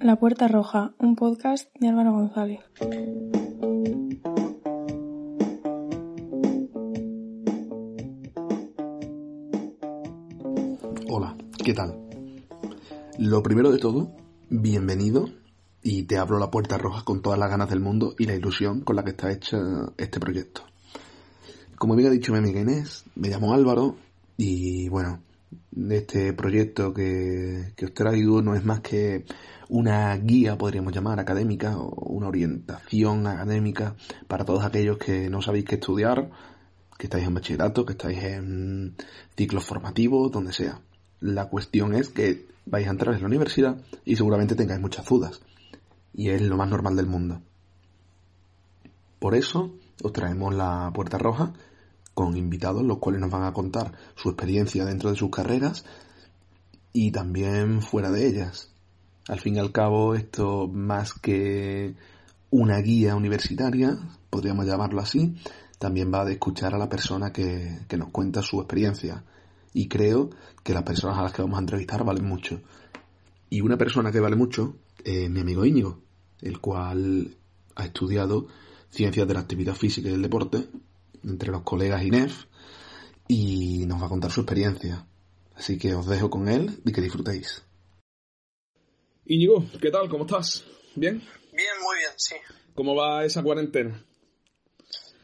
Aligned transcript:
La 0.00 0.16
Puerta 0.20 0.46
Roja, 0.46 0.94
un 0.98 1.16
podcast 1.16 1.68
de 1.80 1.88
Álvaro 1.88 2.12
González. 2.12 2.60
Hola, 11.08 11.36
¿qué 11.64 11.74
tal? 11.74 11.98
Lo 13.18 13.42
primero 13.42 13.72
de 13.72 13.78
todo, 13.78 14.12
bienvenido 14.48 15.28
y 15.82 16.04
te 16.04 16.18
abro 16.18 16.38
la 16.38 16.50
puerta 16.50 16.78
roja 16.78 17.04
con 17.04 17.22
todas 17.22 17.38
las 17.38 17.50
ganas 17.50 17.70
del 17.70 17.80
mundo 17.80 18.14
y 18.18 18.26
la 18.26 18.34
ilusión 18.34 18.82
con 18.82 18.96
la 18.96 19.04
que 19.04 19.10
está 19.10 19.32
hecha 19.32 19.58
este 19.96 20.20
proyecto. 20.20 20.62
Como 21.78 21.94
bien 21.94 22.08
ha 22.08 22.12
dicho 22.12 22.32
mi 22.32 22.38
amiga 22.38 22.60
Inés, 22.60 23.04
me 23.16 23.28
llamo 23.28 23.52
Álvaro 23.52 23.96
y 24.38 24.88
bueno, 24.88 25.20
este 25.90 26.32
proyecto 26.32 26.94
que, 26.94 27.72
que 27.76 27.84
os 27.86 27.92
traigo 27.94 28.40
no 28.40 28.54
es 28.54 28.64
más 28.64 28.80
que 28.80 29.26
una 29.68 30.16
guía, 30.16 30.56
podríamos 30.56 30.94
llamar, 30.94 31.20
académica 31.20 31.76
o 31.76 31.90
una 32.12 32.28
orientación 32.28 33.26
académica 33.26 33.94
para 34.26 34.46
todos 34.46 34.64
aquellos 34.64 34.96
que 34.96 35.28
no 35.28 35.42
sabéis 35.42 35.66
qué 35.66 35.74
estudiar, 35.74 36.30
que 36.96 37.06
estáis 37.08 37.26
en 37.26 37.34
bachillerato, 37.34 37.84
que 37.84 37.92
estáis 37.92 38.22
en 38.22 38.94
ciclos 39.36 39.64
formativos, 39.64 40.32
donde 40.32 40.54
sea. 40.54 40.80
La 41.20 41.50
cuestión 41.50 41.94
es 41.94 42.08
que 42.08 42.46
vais 42.64 42.86
a 42.86 42.90
entrar 42.90 43.14
en 43.14 43.20
la 43.20 43.26
universidad 43.26 43.76
y 44.04 44.16
seguramente 44.16 44.54
tengáis 44.54 44.80
muchas 44.80 45.04
dudas. 45.06 45.42
Y 46.14 46.30
es 46.30 46.40
lo 46.40 46.56
más 46.56 46.70
normal 46.70 46.96
del 46.96 47.06
mundo. 47.06 47.42
Por 49.18 49.34
eso 49.34 49.72
os 50.02 50.12
traemos 50.12 50.54
la 50.54 50.90
puerta 50.94 51.18
roja 51.18 51.52
con 52.14 52.36
invitados 52.36 52.82
los 52.82 52.98
cuales 52.98 53.20
nos 53.20 53.30
van 53.30 53.44
a 53.44 53.52
contar 53.52 53.92
su 54.14 54.30
experiencia 54.30 54.84
dentro 54.84 55.10
de 55.10 55.16
sus 55.16 55.30
carreras 55.30 55.84
y 56.92 57.10
también 57.10 57.82
fuera 57.82 58.10
de 58.10 58.26
ellas. 58.26 58.72
Al 59.28 59.40
fin 59.40 59.56
y 59.56 59.58
al 59.58 59.72
cabo, 59.72 60.14
esto 60.14 60.66
más 60.66 61.12
que 61.12 61.94
una 62.50 62.78
guía 62.78 63.16
universitaria, 63.16 63.98
podríamos 64.30 64.64
llamarlo 64.64 65.02
así, 65.02 65.36
también 65.78 66.10
va 66.12 66.24
de 66.24 66.32
escuchar 66.32 66.74
a 66.74 66.78
la 66.78 66.88
persona 66.88 67.32
que, 67.32 67.80
que 67.86 67.98
nos 67.98 68.08
cuenta 68.08 68.40
su 68.40 68.60
experiencia. 68.60 69.24
Y 69.74 69.88
creo 69.88 70.30
que 70.62 70.72
las 70.72 70.84
personas 70.84 71.18
a 71.18 71.22
las 71.22 71.32
que 71.32 71.42
vamos 71.42 71.58
a 71.58 71.60
entrevistar 71.60 72.02
valen 72.02 72.24
mucho. 72.24 72.62
Y 73.50 73.60
una 73.60 73.76
persona 73.76 74.10
que 74.10 74.20
vale 74.20 74.36
mucho 74.36 74.76
es 75.04 75.28
mi 75.28 75.40
amigo 75.40 75.66
Íñigo, 75.66 75.98
el 76.40 76.60
cual 76.60 77.36
ha 77.74 77.84
estudiado 77.84 78.46
ciencias 78.96 79.28
de 79.28 79.34
la 79.34 79.40
actividad 79.40 79.74
física 79.74 80.08
y 80.08 80.12
del 80.12 80.22
deporte 80.22 80.64
entre 81.22 81.50
los 81.50 81.62
colegas 81.62 82.02
INEF 82.02 82.46
y 83.28 83.84
nos 83.86 84.00
va 84.00 84.06
a 84.06 84.08
contar 84.08 84.30
su 84.30 84.40
experiencia. 84.40 85.06
Así 85.54 85.78
que 85.78 85.94
os 85.94 86.06
dejo 86.06 86.30
con 86.30 86.48
él 86.48 86.80
y 86.84 86.92
que 86.92 87.02
disfrutéis. 87.02 87.62
Íñigo, 89.26 89.64
¿qué 89.80 89.90
tal? 89.90 90.08
¿Cómo 90.08 90.24
estás? 90.24 90.64
¿Bien? 90.94 91.22
Bien, 91.52 91.74
muy 91.82 91.96
bien, 91.96 92.12
sí. 92.16 92.36
¿Cómo 92.74 92.94
va 92.94 93.24
esa 93.24 93.42
cuarentena? 93.42 94.02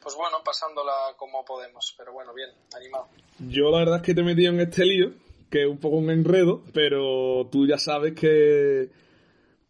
Pues 0.03 0.17
bueno, 0.17 0.39
pasándola 0.45 1.15
como 1.17 1.45
podemos, 1.45 1.95
pero 1.97 2.13
bueno, 2.13 2.35
bien, 2.35 2.51
animado. 2.75 3.09
Yo 3.39 3.71
la 3.71 3.79
verdad 3.79 3.97
es 3.97 4.03
que 4.03 4.15
te 4.15 4.21
he 4.21 4.25
metido 4.25 4.53
en 4.53 4.61
este 4.61 4.85
lío, 4.85 5.13
que 5.51 5.63
es 5.63 5.69
un 5.69 5.79
poco 5.79 5.97
un 5.97 6.11
enredo, 6.11 6.63
pero 6.75 7.49
tú 7.51 7.67
ya 7.67 7.79
sabes 7.79 8.15
que, 8.15 8.91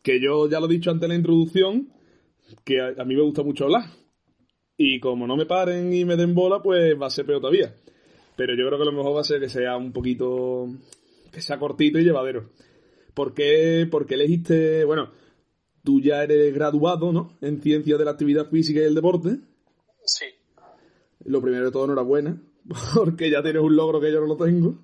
que 0.02 0.20
yo 0.20 0.48
ya 0.48 0.58
lo 0.58 0.66
he 0.66 0.70
dicho 0.70 0.90
antes 0.90 1.04
en 1.04 1.10
la 1.10 1.16
introducción, 1.16 1.92
que 2.64 2.80
a, 2.80 2.94
a 2.98 3.04
mí 3.04 3.14
me 3.14 3.22
gusta 3.22 3.42
mucho 3.42 3.64
hablar. 3.64 3.84
Y 4.76 5.00
como 5.00 5.26
no 5.26 5.36
me 5.36 5.46
paren 5.46 5.92
y 5.92 6.04
me 6.04 6.16
den 6.16 6.34
bola, 6.34 6.62
pues 6.62 7.00
va 7.00 7.06
a 7.06 7.10
ser 7.10 7.26
peor 7.26 7.40
todavía. 7.40 7.74
Pero 8.36 8.54
yo 8.54 8.66
creo 8.66 8.78
que 8.78 8.84
lo 8.84 8.92
mejor 8.92 9.16
va 9.16 9.20
a 9.20 9.24
ser 9.24 9.40
que 9.40 9.48
sea 9.48 9.76
un 9.76 9.92
poquito, 9.92 10.66
que 11.30 11.40
sea 11.40 11.58
cortito 11.58 11.98
y 11.98 12.04
llevadero. 12.04 12.50
¿Por 13.14 13.34
qué, 13.34 13.86
por 13.90 14.06
qué 14.06 14.14
elegiste, 14.14 14.84
bueno, 14.84 15.12
tú 15.84 16.00
ya 16.00 16.22
eres 16.22 16.54
graduado, 16.54 17.12
¿no? 17.12 17.36
En 17.40 17.62
ciencias 17.62 17.98
de 17.98 18.04
la 18.04 18.12
actividad 18.12 18.48
física 18.48 18.80
y 18.80 18.84
el 18.84 18.94
deporte. 18.94 19.38
Sí, 20.04 20.26
Lo 21.24 21.40
primero 21.42 21.66
de 21.66 21.70
todo, 21.70 21.84
enhorabuena, 21.84 22.40
porque 22.94 23.30
ya 23.30 23.42
tienes 23.42 23.62
un 23.62 23.76
logro 23.76 24.00
que 24.00 24.10
yo 24.10 24.20
no 24.20 24.26
lo 24.26 24.36
tengo. 24.36 24.78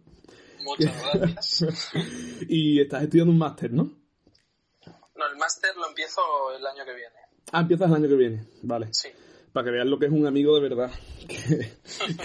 muchas 0.62 1.15
gracias. 1.15 1.91
y 2.49 2.81
estás 2.81 3.05
estudiando 3.05 3.33
un 3.33 3.39
máster, 3.39 3.73
¿no? 3.73 3.85
No, 5.17 5.27
el 5.33 5.37
máster 5.37 5.75
lo 5.77 5.89
empiezo 5.89 6.21
el 6.56 6.65
año 6.67 6.85
que 6.85 6.95
viene. 6.95 7.28
Ah, 7.53 7.61
empiezas 7.61 7.89
el 7.89 7.97
año 7.97 8.09
que 8.09 8.15
viene, 8.15 8.45
vale. 8.63 8.89
Sí, 8.93 9.09
Para 9.53 9.65
que 9.65 9.71
veas 9.71 9.87
lo 9.87 9.99
que 9.99 10.07
es 10.07 10.13
un 10.13 10.27
amigo 10.27 10.55
de 10.55 10.61
verdad, 10.61 10.91
que, 11.29 11.73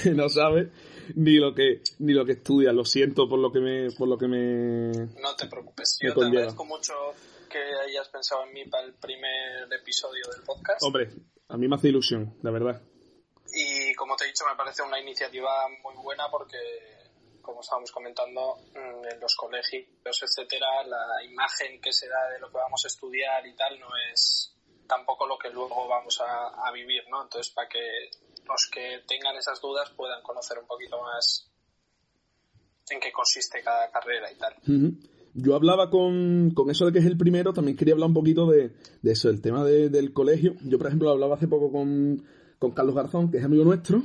que 0.03 0.09
no 0.11 0.29
sabe 0.29 0.71
ni 1.15 1.37
lo 1.37 1.53
que 1.53 1.81
ni 1.99 2.13
lo 2.13 2.25
que 2.25 2.33
estudia. 2.33 2.71
Lo 2.71 2.85
siento 2.85 3.27
por 3.27 3.39
lo 3.39 3.51
que 3.51 3.59
me 3.59 3.91
por 3.91 4.07
lo 4.07 4.17
que 4.17 4.27
me 4.27 4.91
no 5.21 5.35
te 5.37 5.47
preocupes. 5.47 5.97
Yo 6.01 6.13
te 6.13 6.25
agradezco 6.25 6.65
mucho 6.65 6.93
que 7.49 7.59
hayas 7.59 8.09
pensado 8.09 8.43
en 8.45 8.53
mí 8.53 8.65
para 8.65 8.85
el 8.85 8.93
primer 8.95 9.71
episodio 9.71 10.23
del 10.33 10.43
podcast. 10.43 10.81
Hombre, 10.83 11.09
a 11.49 11.57
mí 11.57 11.67
me 11.67 11.75
hace 11.75 11.89
ilusión, 11.89 12.35
la 12.41 12.51
verdad. 12.51 12.81
Y 13.53 13.93
como 13.93 14.15
te 14.15 14.25
he 14.25 14.27
dicho, 14.27 14.45
me 14.49 14.55
parece 14.55 14.81
una 14.81 14.99
iniciativa 14.99 15.67
muy 15.83 15.93
buena 16.01 16.23
porque, 16.31 16.57
como 17.41 17.61
estábamos 17.61 17.91
comentando, 17.91 18.55
mm, 18.73 19.13
en 19.13 19.19
los 19.19 19.35
colegios, 19.35 19.85
etcétera, 20.03 20.83
la 20.87 21.23
imagen 21.23 21.79
que 21.79 21.93
se 21.93 22.07
da 22.07 22.29
de 22.31 22.39
lo 22.39 22.49
que 22.49 22.57
vamos 22.57 22.83
a 22.83 22.87
estudiar 22.87 23.45
y 23.45 23.55
tal 23.55 23.79
no 23.79 23.89
es 24.11 24.55
tampoco 24.95 25.25
lo 25.27 25.37
que 25.37 25.49
luego 25.49 25.87
vamos 25.87 26.21
a, 26.21 26.71
vivir, 26.71 27.03
¿no? 27.09 27.23
Entonces, 27.23 27.51
para 27.53 27.67
que 27.67 27.79
los 28.47 28.69
que 28.71 28.99
tengan 29.07 29.35
esas 29.35 29.61
dudas 29.61 29.89
puedan 29.95 30.21
conocer 30.21 30.57
un 30.59 30.67
poquito 30.67 31.01
más 31.01 31.49
en 32.89 32.99
qué 32.99 33.11
consiste 33.11 33.61
cada 33.63 33.89
carrera 33.91 34.31
y 34.31 34.35
tal. 34.35 34.53
Yo 35.35 35.55
hablaba 35.55 35.89
con, 35.89 36.51
con 36.53 36.69
eso 36.69 36.85
de 36.85 36.91
que 36.91 36.99
es 36.99 37.05
el 37.05 37.17
primero, 37.17 37.53
también 37.53 37.77
quería 37.77 37.93
hablar 37.95 38.09
un 38.09 38.13
poquito 38.13 38.45
de, 38.47 38.71
eso, 39.03 39.29
el 39.29 39.41
tema 39.41 39.63
de- 39.63 39.89
del 39.89 40.13
colegio. 40.13 40.55
Yo, 40.63 40.77
por 40.77 40.87
ejemplo, 40.87 41.09
hablaba 41.09 41.35
hace 41.35 41.47
poco 41.47 41.71
con, 41.71 42.23
con 42.59 42.71
Carlos 42.71 42.95
Garzón, 42.95 43.31
que 43.31 43.37
es 43.37 43.43
amigo 43.43 43.63
nuestro, 43.63 44.03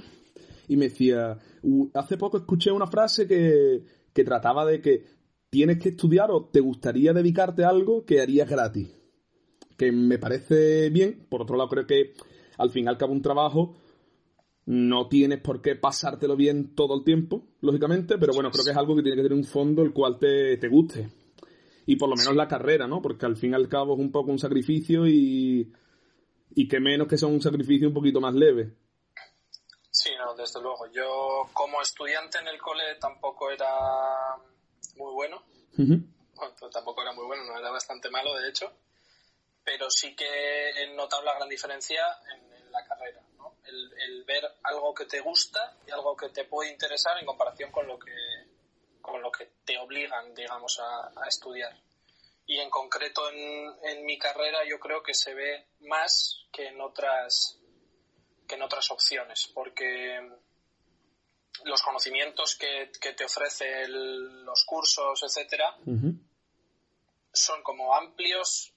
y 0.68 0.76
me 0.76 0.88
decía, 0.88 1.38
"Uh, 1.62 1.88
hace 1.94 2.16
poco 2.16 2.38
escuché 2.38 2.70
una 2.70 2.86
frase 2.86 3.26
que, 3.26 3.82
que 4.14 4.24
trataba 4.24 4.64
de 4.64 4.80
que 4.80 5.04
tienes 5.50 5.78
que 5.78 5.90
estudiar 5.90 6.30
o 6.30 6.46
te 6.46 6.60
gustaría 6.60 7.12
dedicarte 7.12 7.64
a 7.64 7.70
algo 7.70 8.04
que 8.06 8.20
harías 8.20 8.48
gratis. 8.48 8.97
Que 9.78 9.90
me 9.90 10.18
parece 10.18 10.90
bien, 10.90 11.26
por 11.30 11.40
otro 11.40 11.56
lado 11.56 11.70
creo 11.70 11.86
que 11.86 12.12
al 12.58 12.70
fin 12.70 12.84
y 12.84 12.88
al 12.88 12.98
cabo 12.98 13.12
un 13.12 13.22
trabajo 13.22 13.76
no 14.66 15.08
tienes 15.08 15.40
por 15.40 15.62
qué 15.62 15.76
pasártelo 15.76 16.36
bien 16.36 16.74
todo 16.74 16.94
el 16.94 17.02
tiempo, 17.02 17.46
lógicamente, 17.62 18.18
pero 18.18 18.34
bueno, 18.34 18.50
creo 18.50 18.64
que 18.64 18.72
es 18.72 18.76
algo 18.76 18.94
que 18.94 19.02
tiene 19.02 19.16
que 19.16 19.22
tener 19.22 19.38
un 19.38 19.44
fondo 19.44 19.80
el 19.80 19.94
cual 19.94 20.18
te, 20.18 20.58
te 20.58 20.68
guste. 20.68 21.08
Y 21.86 21.96
por 21.96 22.10
lo 22.10 22.16
menos 22.16 22.36
la 22.36 22.46
carrera, 22.46 22.86
¿no? 22.86 23.00
Porque 23.00 23.24
al 23.24 23.38
fin 23.38 23.52
y 23.52 23.54
al 23.54 23.66
cabo 23.66 23.94
es 23.94 24.00
un 24.00 24.12
poco 24.12 24.30
un 24.30 24.38
sacrificio 24.38 25.06
y, 25.06 25.72
y 26.54 26.68
que 26.68 26.80
menos 26.80 27.08
que 27.08 27.16
sea 27.16 27.28
un 27.28 27.40
sacrificio 27.40 27.88
un 27.88 27.94
poquito 27.94 28.20
más 28.20 28.34
leve. 28.34 28.74
Sí, 29.90 30.10
no, 30.18 30.34
desde 30.34 30.60
luego. 30.60 30.86
Yo 30.92 31.48
como 31.54 31.80
estudiante 31.80 32.38
en 32.38 32.48
el 32.48 32.58
cole 32.58 32.82
tampoco 33.00 33.50
era 33.50 33.70
muy 34.96 35.14
bueno. 35.14 35.42
Bueno, 35.78 36.04
tampoco 36.70 37.02
era 37.02 37.12
muy 37.12 37.24
bueno, 37.24 37.44
no 37.44 37.58
era 37.58 37.70
bastante 37.70 38.10
malo 38.10 38.34
de 38.34 38.48
hecho, 38.48 38.70
pero 39.68 39.90
sí 39.90 40.16
que 40.16 40.70
he 40.70 40.86
notado 40.94 41.22
la 41.24 41.34
gran 41.34 41.46
diferencia 41.48 42.02
en, 42.32 42.40
en 42.54 42.72
la 42.72 42.82
carrera, 42.86 43.20
¿no? 43.36 43.56
El, 43.64 43.92
el 44.00 44.24
ver 44.24 44.42
algo 44.62 44.94
que 44.94 45.04
te 45.04 45.20
gusta 45.20 45.76
y 45.86 45.90
algo 45.90 46.16
que 46.16 46.30
te 46.30 46.44
puede 46.46 46.70
interesar 46.70 47.18
en 47.18 47.26
comparación 47.26 47.70
con 47.70 47.86
lo 47.86 47.98
que 47.98 48.14
con 49.02 49.20
lo 49.20 49.30
que 49.30 49.44
te 49.66 49.76
obligan, 49.76 50.34
digamos, 50.34 50.78
a, 50.80 51.08
a 51.22 51.28
estudiar. 51.28 51.74
Y 52.46 52.58
en 52.60 52.70
concreto 52.70 53.28
en, 53.30 53.74
en 53.90 54.06
mi 54.06 54.18
carrera 54.18 54.60
yo 54.66 54.78
creo 54.78 55.02
que 55.02 55.12
se 55.12 55.34
ve 55.34 55.66
más 55.80 56.46
que 56.50 56.68
en 56.68 56.80
otras 56.80 57.58
que 58.48 58.54
en 58.54 58.62
otras 58.62 58.90
opciones, 58.90 59.50
porque 59.52 60.18
los 61.64 61.82
conocimientos 61.82 62.56
que, 62.56 62.90
que 63.02 63.12
te 63.12 63.24
ofrece 63.26 63.82
el- 63.82 64.44
los 64.44 64.64
cursos, 64.64 65.22
etcétera, 65.22 65.76
son 67.34 67.62
como 67.62 67.94
amplios, 67.94 68.72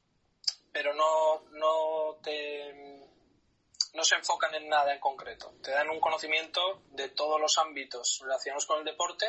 pero 0.71 0.93
no, 0.93 1.49
no 1.51 2.17
te 2.23 3.01
no 3.93 4.03
se 4.03 4.15
enfocan 4.15 4.53
en 4.55 4.69
nada 4.69 4.93
en 4.93 4.99
concreto. 4.99 5.53
Te 5.61 5.71
dan 5.71 5.89
un 5.89 5.99
conocimiento 5.99 6.83
de 6.93 7.09
todos 7.09 7.39
los 7.41 7.57
ámbitos 7.57 8.19
relacionados 8.23 8.65
con 8.65 8.79
el 8.79 8.85
deporte, 8.85 9.25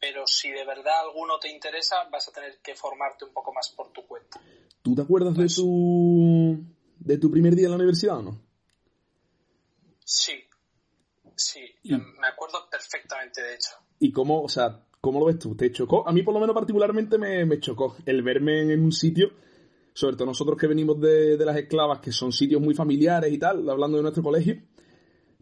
pero 0.00 0.26
si 0.26 0.50
de 0.50 0.64
verdad 0.64 1.00
alguno 1.00 1.38
te 1.38 1.48
interesa, 1.48 1.96
vas 2.10 2.28
a 2.28 2.32
tener 2.32 2.58
que 2.60 2.74
formarte 2.74 3.24
un 3.24 3.32
poco 3.32 3.52
más 3.52 3.72
por 3.76 3.92
tu 3.92 4.06
cuenta. 4.06 4.40
¿Tú 4.82 4.94
te 4.94 5.02
acuerdas 5.02 5.34
de 5.34 5.44
pues 5.44 5.54
tu 5.54 6.64
de 6.98 7.18
tu 7.18 7.30
primer 7.30 7.54
día 7.54 7.66
en 7.66 7.70
la 7.70 7.76
universidad 7.76 8.18
o 8.18 8.22
no? 8.22 8.40
Sí, 10.04 10.44
sí, 11.36 11.74
me 11.84 12.28
acuerdo 12.28 12.68
perfectamente 12.70 13.42
de 13.42 13.54
hecho. 13.54 13.70
¿Y 13.98 14.12
cómo, 14.12 14.42
o 14.42 14.48
sea, 14.48 14.84
cómo 15.00 15.20
lo 15.20 15.26
ves 15.26 15.38
tú? 15.38 15.56
¿Te 15.56 15.72
chocó? 15.72 16.06
A 16.06 16.12
mí 16.12 16.22
por 16.22 16.34
lo 16.34 16.40
menos 16.40 16.54
particularmente 16.54 17.18
me, 17.18 17.44
me 17.44 17.60
chocó 17.60 17.96
el 18.06 18.22
verme 18.22 18.60
en 18.60 18.84
un 18.84 18.92
sitio 18.92 19.32
sobre 19.96 20.14
todo 20.14 20.26
nosotros 20.26 20.58
que 20.60 20.66
venimos 20.66 21.00
de, 21.00 21.38
las 21.38 21.56
esclavas, 21.56 22.00
que 22.00 22.12
son 22.12 22.30
sitios 22.30 22.60
muy 22.60 22.74
familiares 22.74 23.32
y 23.32 23.38
tal, 23.38 23.66
hablando 23.70 23.96
de 23.96 24.02
nuestro 24.02 24.22
colegio, 24.22 24.56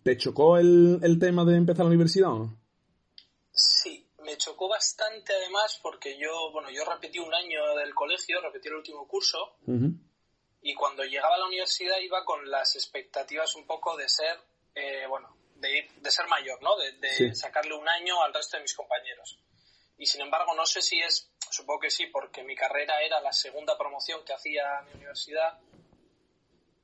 ¿te 0.04 0.16
chocó 0.16 0.58
el, 0.58 1.18
tema 1.18 1.44
de 1.44 1.56
empezar 1.56 1.84
la 1.84 1.88
universidad 1.90 2.30
o 2.30 2.38
no? 2.38 2.60
Sí, 3.50 4.08
me 4.22 4.36
chocó 4.36 4.68
bastante 4.68 5.32
además 5.34 5.80
porque 5.82 6.16
yo, 6.16 6.52
bueno, 6.52 6.70
yo 6.70 6.84
repetí 6.84 7.18
un 7.18 7.34
año 7.34 7.74
del 7.74 7.92
colegio, 7.96 8.40
repetí 8.40 8.68
el 8.68 8.74
último 8.74 9.08
curso, 9.08 9.56
y 10.62 10.72
cuando 10.74 11.02
llegaba 11.02 11.34
a 11.34 11.38
la 11.38 11.46
universidad 11.46 11.98
iba 11.98 12.24
con 12.24 12.48
las 12.48 12.76
expectativas 12.76 13.56
un 13.56 13.66
poco 13.66 13.96
de 13.96 14.08
ser, 14.08 14.38
eh, 14.76 15.04
bueno, 15.08 15.36
de, 15.56 15.88
de, 16.00 16.10
ser 16.12 16.28
mayor, 16.28 16.62
¿no? 16.62 16.76
De, 16.76 17.34
sacarle 17.34 17.74
un 17.74 17.88
año 17.88 18.22
al 18.22 18.32
resto 18.32 18.56
de 18.56 18.62
mis 18.62 18.74
compañeros. 18.74 19.36
Y 19.98 20.06
sin 20.06 20.20
embargo, 20.20 20.54
no 20.54 20.64
sé 20.64 20.80
si 20.80 21.00
es 21.00 21.33
Supongo 21.54 21.82
que 21.82 21.90
sí, 21.90 22.08
porque 22.08 22.42
mi 22.42 22.56
carrera 22.56 23.00
era 23.00 23.20
la 23.20 23.32
segunda 23.32 23.78
promoción 23.78 24.24
que 24.24 24.32
hacía 24.32 24.82
mi 24.82 24.94
universidad. 24.94 25.56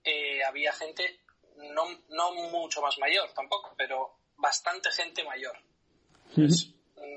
Eh, 0.05 0.45
había 0.45 0.73
gente, 0.73 1.19
no, 1.57 1.89
no 2.09 2.33
mucho 2.53 2.81
más 2.81 2.97
mayor 2.99 3.33
tampoco, 3.33 3.75
pero 3.77 4.15
bastante 4.37 4.93
gente 4.93 5.25
mayor. 5.25 5.59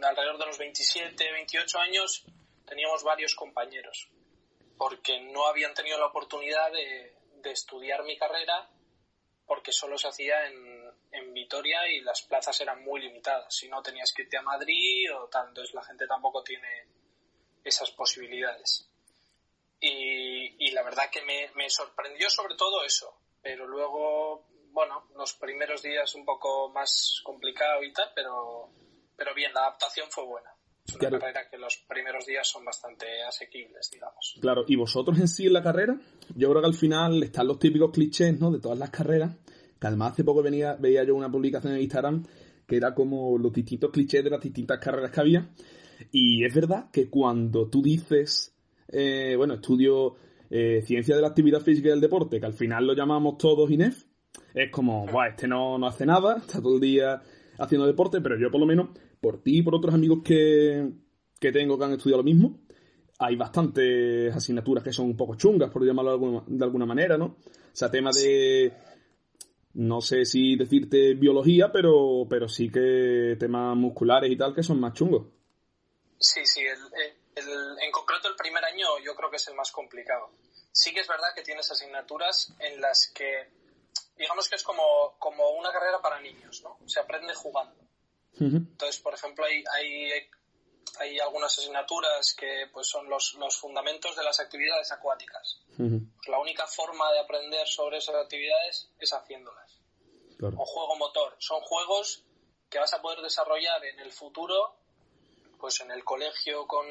alrededor 0.01 0.39
de 0.39 0.45
los 0.47 0.57
27, 0.57 1.31
28 1.31 1.77
años 1.77 2.25
teníamos 2.65 3.03
varios 3.03 3.35
compañeros, 3.35 4.09
porque 4.75 5.19
no 5.19 5.45
habían 5.45 5.75
tenido 5.75 5.99
la 5.99 6.07
oportunidad 6.07 6.71
de, 6.71 7.15
de 7.43 7.51
estudiar 7.51 8.03
mi 8.03 8.17
carrera 8.17 8.67
porque 9.45 9.71
solo 9.71 9.99
se 9.99 10.07
hacía 10.07 10.47
en, 10.47 10.89
en, 11.11 11.33
Vitoria 11.35 11.87
y 11.87 11.99
las 11.99 12.23
plazas 12.23 12.59
eran 12.61 12.83
muy 12.83 13.01
limitadas. 13.01 13.53
Si 13.53 13.67
no 13.67 13.83
tenías 13.83 14.11
que 14.11 14.23
irte 14.23 14.37
a 14.37 14.41
Madrid 14.41 15.13
o 15.13 15.27
tal, 15.27 15.49
entonces 15.49 15.75
la 15.75 15.83
gente 15.83 16.07
tampoco 16.07 16.41
tiene 16.41 16.87
esas 17.63 17.91
posibilidades. 17.91 18.89
Y, 19.79 20.71
la 20.71 20.83
verdad 20.83 21.03
que 21.11 21.21
me, 21.23 21.69
sorprendió 21.69 22.29
sobre 22.29 22.55
todo 22.55 22.83
eso, 22.83 23.13
pero 23.41 23.67
luego, 23.67 24.47
bueno, 24.71 25.09
los 25.15 25.33
primeros 25.33 25.83
días 25.83 26.15
un 26.15 26.25
poco 26.25 26.69
más 26.69 27.21
complicado 27.23 27.83
y 27.83 27.91
tal, 27.91 28.09
pero, 28.15 28.69
pero 29.15 29.35
bien, 29.35 29.53
la 29.53 29.61
adaptación 29.61 30.09
fue 30.09 30.25
buena. 30.25 30.49
Es 30.87 30.95
una 30.95 31.09
carrera 31.11 31.49
que 31.49 31.57
los 31.57 31.77
primeros 31.87 32.25
días 32.25 32.47
son 32.47 32.65
bastante 32.65 33.23
asequibles, 33.23 33.89
digamos. 33.91 34.37
Claro, 34.41 34.63
y 34.67 34.75
vosotros 34.75 35.19
en 35.19 35.27
sí 35.27 35.47
en 35.47 35.53
la 35.53 35.63
carrera, 35.63 35.95
yo 36.35 36.49
creo 36.49 36.61
que 36.61 36.67
al 36.67 36.73
final 36.73 37.21
están 37.21 37.47
los 37.47 37.59
típicos 37.59 37.91
clichés, 37.91 38.39
¿no? 38.39 38.51
De 38.51 38.59
todas 38.59 38.77
las 38.77 38.89
carreras, 38.89 39.35
que 39.79 39.87
además 39.87 40.13
hace 40.13 40.23
poco 40.23 40.41
venía, 40.41 40.75
veía 40.75 41.03
yo 41.03 41.15
una 41.15 41.29
publicación 41.29 41.73
en 41.73 41.81
Instagram 41.81 42.25
que 42.67 42.77
era 42.77 42.93
como 42.93 43.37
los 43.37 43.51
distintos 43.53 43.91
clichés 43.91 44.23
de 44.23 44.29
las 44.29 44.41
distintas 44.41 44.79
carreras 44.79 45.11
que 45.11 45.19
había. 45.19 45.49
Y 46.11 46.43
es 46.45 46.53
verdad 46.53 46.89
que 46.91 47.09
cuando 47.09 47.69
tú 47.69 47.81
dices, 47.81 48.55
eh, 48.89 49.35
bueno, 49.37 49.55
estudio 49.55 50.15
eh, 50.49 50.81
ciencia 50.85 51.15
de 51.15 51.21
la 51.21 51.29
actividad 51.29 51.61
física 51.61 51.87
y 51.87 51.91
del 51.91 52.01
deporte, 52.01 52.39
que 52.39 52.45
al 52.45 52.53
final 52.53 52.85
lo 52.85 52.93
llamamos 52.93 53.37
todos 53.37 53.71
INEF, 53.71 54.05
es 54.53 54.71
como, 54.71 55.05
Buah, 55.07 55.29
este 55.29 55.47
no, 55.47 55.77
no 55.77 55.87
hace 55.87 56.05
nada, 56.05 56.37
está 56.37 56.61
todo 56.61 56.75
el 56.75 56.81
día 56.81 57.21
haciendo 57.57 57.87
deporte, 57.87 58.21
pero 58.21 58.37
yo 58.39 58.51
por 58.51 58.59
lo 58.59 58.65
menos, 58.65 58.89
por 59.19 59.41
ti 59.41 59.59
y 59.59 59.61
por 59.61 59.75
otros 59.75 59.93
amigos 59.93 60.19
que, 60.23 60.91
que 61.39 61.51
tengo 61.51 61.77
que 61.77 61.85
han 61.85 61.93
estudiado 61.93 62.21
lo 62.21 62.25
mismo, 62.25 62.59
hay 63.19 63.35
bastantes 63.35 64.35
asignaturas 64.35 64.83
que 64.83 64.91
son 64.91 65.07
un 65.07 65.17
poco 65.17 65.35
chungas, 65.35 65.69
por 65.69 65.85
llamarlo 65.85 66.11
de 66.11 66.15
alguna, 66.15 66.43
de 66.47 66.65
alguna 66.65 66.85
manera, 66.85 67.17
¿no? 67.17 67.25
O 67.25 67.75
sea, 67.75 67.89
tema 67.89 68.11
de, 68.11 68.73
no 69.73 70.01
sé 70.01 70.25
si 70.25 70.55
decirte 70.55 71.15
biología, 71.15 71.71
pero, 71.71 72.27
pero 72.29 72.47
sí 72.47 72.69
que 72.69 73.35
temas 73.39 73.75
musculares 73.75 74.31
y 74.31 74.35
tal 74.35 74.53
que 74.53 74.63
son 74.63 74.79
más 74.79 74.93
chungos. 74.93 75.27
Sí, 76.23 76.45
sí, 76.45 76.61
en 76.65 77.91
concreto 77.91 78.29
el 78.29 78.37
primer 78.37 78.63
año 78.63 78.97
yo 78.99 79.13
creo 79.13 79.29
que 79.29 79.35
es 79.35 79.47
el 79.49 79.55
más 79.55 79.73
complicado. 79.73 80.31
Sí 80.71 80.93
que 80.93 81.01
es 81.01 81.07
verdad 81.07 81.33
que 81.35 81.41
tienes 81.41 81.69
asignaturas 81.69 82.53
en 82.59 82.79
las 82.79 83.11
que, 83.13 83.51
digamos 84.15 84.47
que 84.47 84.55
es 84.55 84.63
como, 84.63 85.17
como 85.19 85.49
una 85.49 85.69
carrera 85.73 86.01
para 86.01 86.21
niños, 86.21 86.61
¿no? 86.63 86.79
Se 86.87 87.01
aprende 87.01 87.33
jugando. 87.35 87.75
Entonces, 88.39 89.01
por 89.01 89.13
ejemplo, 89.13 89.43
hay, 89.43 89.65
hay, 89.75 90.11
hay, 90.99 91.19
algunas 91.19 91.59
asignaturas 91.59 92.33
que 92.33 92.67
pues, 92.71 92.87
son 92.87 93.09
los, 93.09 93.33
los 93.33 93.57
fundamentos 93.57 94.15
de 94.15 94.23
las 94.23 94.39
actividades 94.39 94.93
acuáticas. 94.93 95.59
Pues 95.75 96.27
la 96.29 96.39
única 96.39 96.65
forma 96.67 97.11
de 97.11 97.19
aprender 97.19 97.67
sobre 97.67 97.97
esas 97.97 98.15
actividades 98.15 98.89
es 98.97 99.11
haciéndolas. 99.11 99.77
O 100.39 100.65
juego 100.65 100.95
motor. 100.95 101.35
Son 101.39 101.59
juegos 101.59 102.23
que 102.69 102.79
vas 102.79 102.93
a 102.93 103.01
poder 103.01 103.19
desarrollar 103.19 103.83
en 103.83 103.99
el 103.99 104.13
futuro 104.13 104.82
pues 105.63 105.79
en 105.79 105.91
el 105.91 106.03
colegio 106.03 106.67
con, 106.67 106.85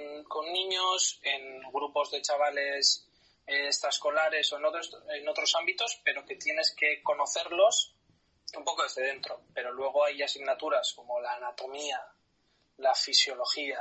niños, 0.50 1.20
en 1.24 1.60
grupos 1.70 2.10
de 2.10 2.22
chavales 2.22 3.06
eh, 3.46 3.66
extraescolares 3.66 4.50
o 4.50 4.56
en 4.56 4.64
otros, 4.64 4.96
en 5.10 5.28
otros 5.28 5.54
ámbitos, 5.56 6.00
pero 6.02 6.24
que 6.24 6.36
tienes 6.36 6.74
que 6.74 7.02
conocerlos 7.02 7.94
un 8.56 8.64
poco 8.64 8.84
desde 8.84 9.02
dentro. 9.02 9.42
Pero 9.52 9.72
luego 9.72 10.06
hay 10.06 10.22
asignaturas 10.22 10.94
como 10.94 11.20
la 11.20 11.34
anatomía, 11.34 12.00
la 12.78 12.94
fisiología, 12.94 13.78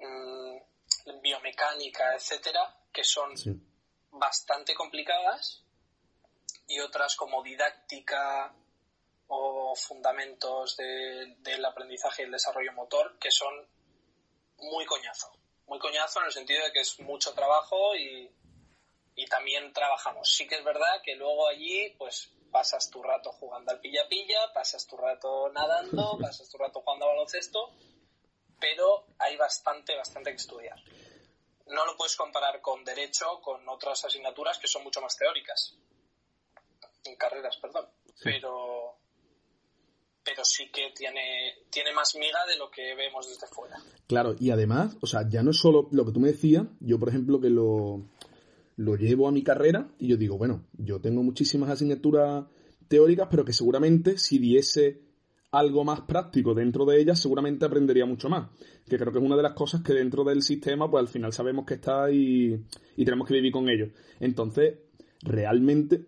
mmm, 0.00 0.56
biomecánica, 1.20 2.14
etcétera, 2.14 2.78
que 2.90 3.04
son 3.04 3.34
bastante 4.12 4.74
complicadas 4.74 5.64
y 6.66 6.80
otras 6.80 7.14
como 7.14 7.42
didáctica 7.42 8.54
o 9.26 9.76
fundamentos 9.76 10.78
del 10.78 11.62
aprendizaje 11.62 12.22
y 12.22 12.24
el 12.24 12.32
desarrollo 12.32 12.72
motor 12.72 13.18
que 13.18 13.30
son 13.30 13.68
muy 14.58 14.84
coñazo. 14.84 15.32
Muy 15.66 15.78
coñazo 15.78 16.20
en 16.20 16.26
el 16.26 16.32
sentido 16.32 16.64
de 16.64 16.72
que 16.72 16.80
es 16.80 16.98
mucho 17.00 17.34
trabajo 17.34 17.94
y, 17.96 18.30
y 19.16 19.26
también 19.26 19.72
trabajamos. 19.72 20.28
Sí 20.28 20.46
que 20.46 20.56
es 20.56 20.64
verdad 20.64 21.02
que 21.02 21.14
luego 21.14 21.48
allí, 21.48 21.90
pues 21.98 22.30
pasas 22.50 22.90
tu 22.90 23.02
rato 23.02 23.32
jugando 23.32 23.72
al 23.72 23.80
pilla-pilla, 23.80 24.52
pasas 24.52 24.86
tu 24.86 24.96
rato 24.96 25.50
nadando, 25.50 26.18
pasas 26.22 26.48
tu 26.48 26.58
rato 26.58 26.80
jugando 26.80 27.06
a 27.06 27.08
baloncesto, 27.08 27.70
pero 28.58 29.06
hay 29.18 29.36
bastante, 29.36 29.96
bastante 29.96 30.30
que 30.30 30.36
estudiar. 30.36 30.78
No 31.66 31.84
lo 31.84 31.96
puedes 31.96 32.16
comparar 32.16 32.60
con 32.62 32.82
derecho, 32.84 33.40
con 33.42 33.68
otras 33.68 34.04
asignaturas 34.04 34.58
que 34.58 34.66
son 34.66 34.82
mucho 34.82 35.02
más 35.02 35.16
teóricas. 35.16 35.76
En 37.04 37.16
carreras, 37.16 37.56
perdón. 37.58 37.88
Pero, 38.22 38.77
pero 40.28 40.44
sí 40.44 40.64
que 40.70 40.92
tiene, 40.94 41.54
tiene 41.70 41.92
más 41.94 42.14
miga 42.14 42.40
de 42.46 42.58
lo 42.58 42.70
que 42.70 42.94
vemos 42.94 43.26
desde 43.26 43.46
fuera. 43.46 43.76
Claro, 44.06 44.36
y 44.38 44.50
además, 44.50 44.96
o 45.00 45.06
sea, 45.06 45.26
ya 45.26 45.42
no 45.42 45.52
es 45.52 45.56
solo 45.56 45.88
lo 45.90 46.04
que 46.04 46.12
tú 46.12 46.20
me 46.20 46.28
decías, 46.28 46.66
yo 46.80 46.98
por 46.98 47.08
ejemplo 47.08 47.40
que 47.40 47.48
lo, 47.48 48.04
lo 48.76 48.96
llevo 48.96 49.26
a 49.26 49.32
mi 49.32 49.42
carrera 49.42 49.88
y 49.98 50.08
yo 50.08 50.18
digo, 50.18 50.36
bueno, 50.36 50.66
yo 50.74 51.00
tengo 51.00 51.22
muchísimas 51.22 51.70
asignaturas 51.70 52.44
teóricas, 52.88 53.28
pero 53.30 53.44
que 53.44 53.54
seguramente 53.54 54.18
si 54.18 54.38
diese 54.38 55.00
algo 55.50 55.82
más 55.82 56.02
práctico 56.02 56.52
dentro 56.52 56.84
de 56.84 57.00
ellas, 57.00 57.18
seguramente 57.18 57.64
aprendería 57.64 58.04
mucho 58.04 58.28
más. 58.28 58.50
Que 58.86 58.98
creo 58.98 59.12
que 59.12 59.18
es 59.18 59.24
una 59.24 59.36
de 59.36 59.42
las 59.42 59.54
cosas 59.54 59.82
que 59.82 59.94
dentro 59.94 60.24
del 60.24 60.42
sistema, 60.42 60.90
pues 60.90 61.00
al 61.00 61.08
final 61.08 61.32
sabemos 61.32 61.64
que 61.64 61.74
está 61.74 62.10
y, 62.10 62.52
y 62.96 63.04
tenemos 63.06 63.26
que 63.26 63.32
vivir 63.32 63.52
con 63.52 63.66
ello. 63.70 63.88
Entonces, 64.20 64.74
realmente, 65.22 66.04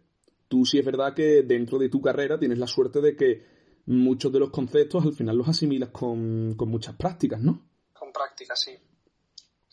tú 0.46 0.66
sí 0.66 0.78
es 0.78 0.84
verdad 0.84 1.14
que 1.14 1.42
dentro 1.42 1.78
de 1.78 1.88
tu 1.88 2.02
carrera 2.02 2.38
tienes 2.38 2.58
la 2.58 2.66
suerte 2.66 3.00
de 3.00 3.16
que 3.16 3.59
muchos 3.90 4.32
de 4.32 4.38
los 4.38 4.50
conceptos 4.50 5.04
al 5.04 5.14
final 5.14 5.36
los 5.36 5.48
asimilas 5.48 5.90
con, 5.90 6.56
muchas 6.56 6.94
prácticas, 6.94 7.40
¿no? 7.40 7.68
Con 7.92 8.12
prácticas, 8.12 8.60
sí. 8.60 8.78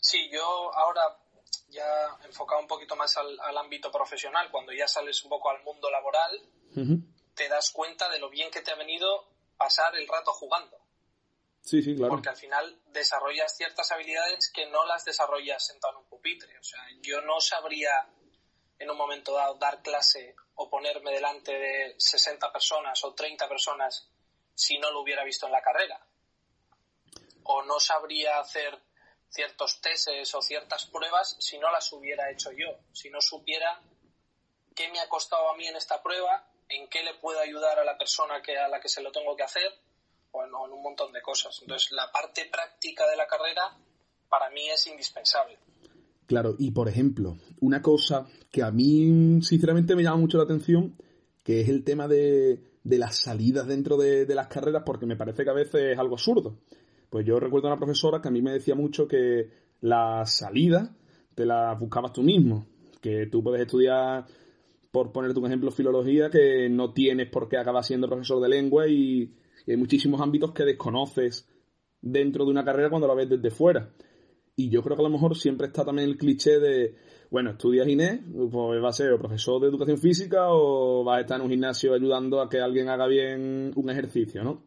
Sí, 0.00 0.28
yo 0.32 0.42
ahora 0.74 1.02
ya 1.68 2.18
enfocado 2.24 2.60
un 2.60 2.66
poquito 2.66 2.96
más 2.96 3.16
al, 3.16 3.56
ámbito 3.56 3.90
profesional, 3.90 4.50
cuando 4.50 4.72
ya 4.72 4.88
sales 4.88 5.22
un 5.22 5.30
poco 5.30 5.50
al 5.50 5.62
mundo 5.62 5.90
laboral, 5.90 6.40
te 7.34 7.48
das 7.48 7.70
cuenta 7.70 8.08
de 8.10 8.18
lo 8.18 8.28
bien 8.28 8.50
que 8.50 8.60
te 8.60 8.72
ha 8.72 8.76
venido 8.76 9.28
pasar 9.56 9.96
el 9.96 10.06
rato 10.08 10.32
jugando. 10.32 10.76
Sí, 11.60 11.82
sí, 11.82 11.94
claro. 11.94 12.10
Porque 12.10 12.30
al 12.30 12.36
final 12.36 12.80
desarrollas 12.86 13.56
ciertas 13.56 13.90
habilidades 13.92 14.50
que 14.52 14.66
no 14.70 14.86
las 14.86 15.04
desarrollas 15.04 15.66
sentado 15.66 15.94
en 15.94 16.04
un 16.04 16.08
pupitre. 16.08 16.58
O 16.58 16.62
sea, 16.62 16.80
yo 17.02 17.20
no 17.22 17.40
sabría 17.40 18.08
en 18.78 18.90
un 18.90 18.96
momento 18.96 19.34
dado 19.34 19.54
dar 19.54 19.82
clase 19.82 20.34
o 20.54 20.68
ponerme 20.68 21.12
delante 21.12 21.52
de 21.52 21.94
60 21.98 22.52
personas 22.52 23.02
o 23.04 23.14
30 23.14 23.48
personas 23.48 24.08
si 24.54 24.78
no 24.78 24.90
lo 24.90 25.00
hubiera 25.00 25.24
visto 25.24 25.46
en 25.46 25.52
la 25.52 25.62
carrera. 25.62 26.00
O 27.44 27.62
no 27.62 27.80
sabría 27.80 28.38
hacer 28.38 28.78
ciertos 29.30 29.80
tests 29.80 30.34
o 30.34 30.42
ciertas 30.42 30.86
pruebas 30.86 31.36
si 31.38 31.58
no 31.58 31.70
las 31.70 31.92
hubiera 31.92 32.30
hecho 32.30 32.50
yo, 32.52 32.78
si 32.92 33.10
no 33.10 33.20
supiera 33.20 33.80
qué 34.74 34.88
me 34.90 35.00
ha 35.00 35.08
costado 35.08 35.50
a 35.50 35.56
mí 35.56 35.66
en 35.66 35.76
esta 35.76 36.02
prueba 36.02 36.48
en 36.68 36.88
qué 36.88 37.02
le 37.02 37.14
puedo 37.14 37.40
ayudar 37.40 37.78
a 37.78 37.84
la 37.84 37.96
persona 37.96 38.42
que, 38.42 38.56
a 38.56 38.68
la 38.68 38.80
que 38.80 38.88
se 38.88 39.02
lo 39.02 39.10
tengo 39.10 39.34
que 39.36 39.42
hacer, 39.42 39.74
o 40.32 40.44
en, 40.44 40.54
un 40.54 40.82
montón 40.82 41.12
de 41.12 41.22
cosas. 41.22 41.58
Entonces, 41.62 41.90
la 41.92 42.10
parte 42.12 42.44
práctica 42.46 43.06
de 43.08 43.16
la 43.16 43.26
carrera 43.26 43.76
para 44.28 44.50
mí 44.50 44.68
es 44.68 44.86
indispensable. 44.86 45.58
Claro, 46.28 46.56
y 46.58 46.72
por 46.72 46.90
ejemplo, 46.90 47.38
una 47.60 47.80
cosa 47.80 48.26
que 48.52 48.62
a 48.62 48.70
mí 48.70 49.40
sinceramente 49.40 49.96
me 49.96 50.02
llama 50.02 50.18
mucho 50.18 50.36
la 50.36 50.44
atención, 50.44 50.94
que 51.42 51.62
es 51.62 51.70
el 51.70 51.84
tema 51.84 52.06
de, 52.06 52.60
las 52.84 53.16
salidas 53.16 53.66
dentro 53.66 53.96
de, 53.96 54.26
las 54.34 54.48
carreras, 54.48 54.82
porque 54.84 55.06
me 55.06 55.16
parece 55.16 55.42
que 55.42 55.48
a 55.48 55.54
veces 55.54 55.92
es 55.92 55.98
algo 55.98 56.16
absurdo. 56.16 56.58
Pues 57.08 57.24
yo 57.24 57.40
recuerdo 57.40 57.68
a 57.68 57.72
una 57.72 57.80
profesora 57.80 58.20
que 58.20 58.28
a 58.28 58.30
mí 58.30 58.42
me 58.42 58.52
decía 58.52 58.74
mucho 58.74 59.08
que 59.08 59.48
las 59.80 60.30
salidas 60.36 60.90
te 61.34 61.46
las 61.46 61.80
buscabas 61.80 62.12
tú 62.12 62.22
mismo, 62.22 62.66
que 63.00 63.26
tú 63.28 63.42
puedes 63.42 63.62
estudiar 63.62 64.26
por 64.90 65.12
ponerte 65.12 65.40
un 65.40 65.46
ejemplo, 65.46 65.70
filología, 65.70 66.28
que 66.28 66.68
no 66.68 66.92
tienes 66.92 67.30
por 67.30 67.48
qué 67.48 67.56
acabar 67.56 67.84
siendo 67.84 68.06
profesor 68.06 68.38
de 68.42 68.50
lengua 68.50 68.86
y, 68.86 69.34
hay 69.66 69.76
muchísimos 69.78 70.20
ámbitos 70.20 70.52
que 70.52 70.64
desconoces 70.64 71.48
dentro 72.02 72.44
de 72.44 72.50
una 72.50 72.64
carrera 72.64 72.90
cuando 72.90 73.08
la 73.08 73.14
ves 73.14 73.30
desde 73.30 73.50
fuera. 73.50 73.90
Y 74.58 74.70
yo 74.70 74.82
creo 74.82 74.96
que 74.96 75.02
a 75.02 75.08
lo 75.08 75.12
mejor 75.12 75.36
siempre 75.36 75.68
está 75.68 75.84
también 75.84 76.08
el 76.08 76.16
cliché 76.16 76.58
de, 76.58 76.96
bueno, 77.30 77.50
estudias 77.50 77.86
Inés, 77.86 78.20
pues 78.50 78.82
va 78.82 78.88
a 78.88 78.92
ser 78.92 79.12
o 79.12 79.18
profesor 79.18 79.60
de 79.60 79.68
educación 79.68 79.98
física 79.98 80.46
o 80.48 81.04
vas 81.04 81.18
a 81.18 81.20
estar 81.20 81.36
en 81.38 81.44
un 81.44 81.50
gimnasio 81.50 81.94
ayudando 81.94 82.40
a 82.40 82.48
que 82.48 82.58
alguien 82.58 82.88
haga 82.88 83.06
bien 83.06 83.72
un 83.76 83.88
ejercicio, 83.88 84.42
¿no? 84.42 84.64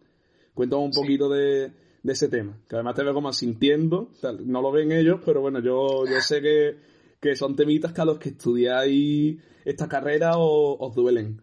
Cuéntame 0.54 0.84
un 0.84 0.92
poquito 0.92 1.28
de, 1.28 1.74
ese 2.06 2.30
tema, 2.30 2.58
que 2.70 2.76
además 2.76 2.96
te 2.96 3.04
veo 3.04 3.14
como 3.14 3.34
sintiendo, 3.34 4.12
no 4.46 4.62
lo 4.62 4.72
ven 4.72 4.94
ellos, 4.94 5.20
pero 5.26 5.42
bueno, 5.42 5.60
yo, 5.60 6.06
yo 6.06 6.22
sé 6.22 6.42
que, 6.42 6.78
que 7.20 7.36
son 7.36 7.58
temitas 7.58 7.92
que 7.92 8.00
a 8.00 8.06
los 8.06 8.18
que 8.18 8.30
estudiáis 8.30 9.42
esta 9.66 9.90
carrera 9.90 10.38
o 10.38 10.78
os 10.80 10.96
duelen? 10.96 11.42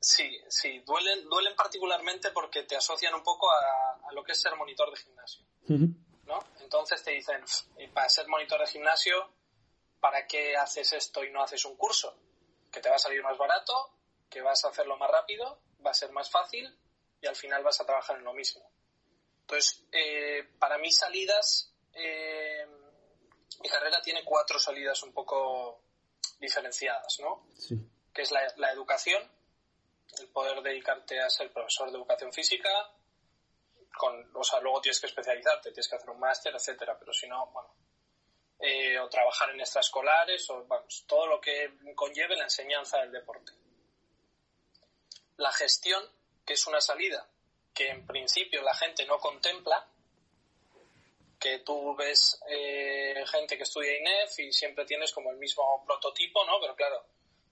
Sí, 0.00 0.28
sí, 0.48 0.82
duelen, 0.84 1.28
duelen 1.28 1.54
particularmente 1.56 2.30
porque 2.34 2.64
te 2.64 2.74
asocian 2.74 3.14
un 3.14 3.22
poco 3.22 3.46
a, 3.52 4.12
lo 4.12 4.24
que 4.24 4.32
es 4.32 4.40
ser 4.40 4.56
monitor 4.56 4.90
de 4.90 4.96
gimnasio. 4.96 5.44
¿No? 6.28 6.38
Entonces 6.60 7.02
te 7.02 7.10
dicen, 7.10 7.42
para 7.92 8.08
ser 8.08 8.28
monitor 8.28 8.60
de 8.60 8.66
gimnasio, 8.66 9.32
¿para 9.98 10.26
qué 10.26 10.56
haces 10.56 10.92
esto 10.92 11.24
y 11.24 11.32
no 11.32 11.42
haces 11.42 11.64
un 11.64 11.76
curso? 11.76 12.16
Que 12.70 12.80
te 12.80 12.88
va 12.88 12.96
a 12.96 13.00
salir 13.00 13.22
más 13.22 13.36
barato, 13.36 13.98
que 14.30 14.42
vas 14.42 14.64
a 14.64 14.68
hacerlo 14.68 14.96
más 14.96 15.10
rápido, 15.10 15.60
va 15.84 15.90
a 15.90 15.94
ser 15.94 16.12
más 16.12 16.30
fácil 16.30 16.78
y 17.20 17.26
al 17.26 17.34
final 17.34 17.64
vas 17.64 17.80
a 17.80 17.86
trabajar 17.86 18.16
en 18.18 18.24
lo 18.24 18.34
mismo. 18.34 18.70
Entonces, 19.40 19.82
eh, 19.90 20.46
para 20.58 20.78
mí 20.78 20.92
salidas, 20.92 21.72
eh, 21.94 22.66
mi 23.60 23.68
carrera 23.68 24.00
tiene 24.02 24.24
cuatro 24.24 24.58
salidas 24.58 25.02
un 25.02 25.12
poco 25.12 25.80
diferenciadas, 26.38 27.18
¿no? 27.20 27.48
Sí. 27.54 27.74
Que 28.12 28.22
es 28.22 28.30
la, 28.30 28.72
educación, 28.72 29.22
el 30.18 30.28
poder 30.28 30.62
dedicarte 30.62 31.20
a 31.20 31.30
ser 31.30 31.52
profesor 31.52 31.90
de 31.90 31.96
educación 31.96 32.32
física, 32.32 32.70
con, 33.96 34.30
o 34.34 34.44
sea, 34.44 34.60
luego 34.60 34.80
tienes 34.80 35.00
que 35.00 35.06
especializarte, 35.06 35.70
tienes 35.70 35.88
que 35.88 35.96
hacer 35.96 36.10
un 36.10 36.20
máster, 36.20 36.54
etcétera, 36.54 36.96
pero 36.98 37.12
si 37.12 37.28
no, 37.28 37.46
bueno, 37.48 37.74
eh, 38.60 38.98
o 38.98 39.08
trabajar 39.08 39.50
en 39.50 39.60
extraescolares, 39.60 40.48
o 40.50 40.64
vamos, 40.66 41.04
todo 41.06 41.26
lo 41.26 41.40
que 41.40 41.72
conlleve 41.94 42.36
la 42.36 42.44
enseñanza 42.44 42.98
del 42.98 43.12
deporte. 43.12 43.52
La 45.36 45.52
gestión, 45.52 46.04
que 46.44 46.54
es 46.54 46.66
una 46.66 46.80
salida 46.80 47.28
que 47.78 47.90
en 47.90 48.04
principio 48.04 48.60
la 48.62 48.74
gente 48.74 49.06
no 49.06 49.20
contempla, 49.20 49.86
que 51.38 51.60
tú 51.60 51.94
ves 51.94 52.40
eh, 52.48 53.24
gente 53.30 53.56
que 53.56 53.62
estudia 53.62 53.96
INEF 53.96 54.36
y 54.40 54.52
siempre 54.52 54.84
tienes 54.84 55.12
como 55.12 55.30
el 55.30 55.36
mismo 55.36 55.84
prototipo, 55.86 56.44
¿no? 56.44 56.58
Pero 56.60 56.74
claro, 56.74 57.04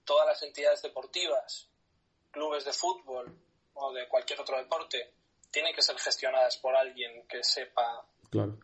todas 0.03 0.27
las 0.27 0.43
entidades 0.43 0.81
deportivas, 0.81 1.69
clubes 2.29 2.65
de 2.65 2.73
fútbol 2.73 3.39
o 3.75 3.93
de 3.93 4.09
cualquier 4.09 4.41
otro 4.41 4.57
deporte, 4.57 5.13
tienen 5.51 5.73
que 5.73 5.81
ser 5.81 5.97
gestionadas 5.97 6.57
por 6.57 6.75
alguien 6.75 7.27
que 7.27 7.43
sepa 7.43 8.05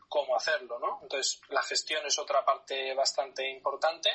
cómo 0.10 0.36
hacerlo, 0.36 0.80
¿no? 0.80 1.00
Entonces, 1.02 1.42
la 1.50 1.62
gestión 1.64 2.06
es 2.06 2.20
otra 2.20 2.44
parte 2.44 2.94
bastante 2.94 3.50
importante. 3.50 4.10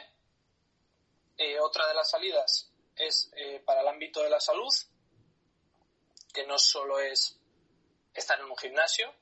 Eh, 1.36 1.58
otra 1.60 1.86
de 1.88 1.94
las 1.94 2.10
salidas 2.10 2.70
es 2.96 3.30
eh, 3.36 3.62
para 3.64 3.80
el 3.80 3.88
ámbito 3.88 4.22
de 4.22 4.30
la 4.30 4.40
salud, 4.40 4.72
que 6.32 6.46
no 6.46 6.58
solo 6.58 6.98
es 7.00 7.38
estar 8.12 8.38
en 8.38 8.46
un 8.46 8.56
gimnasio, 8.56 9.12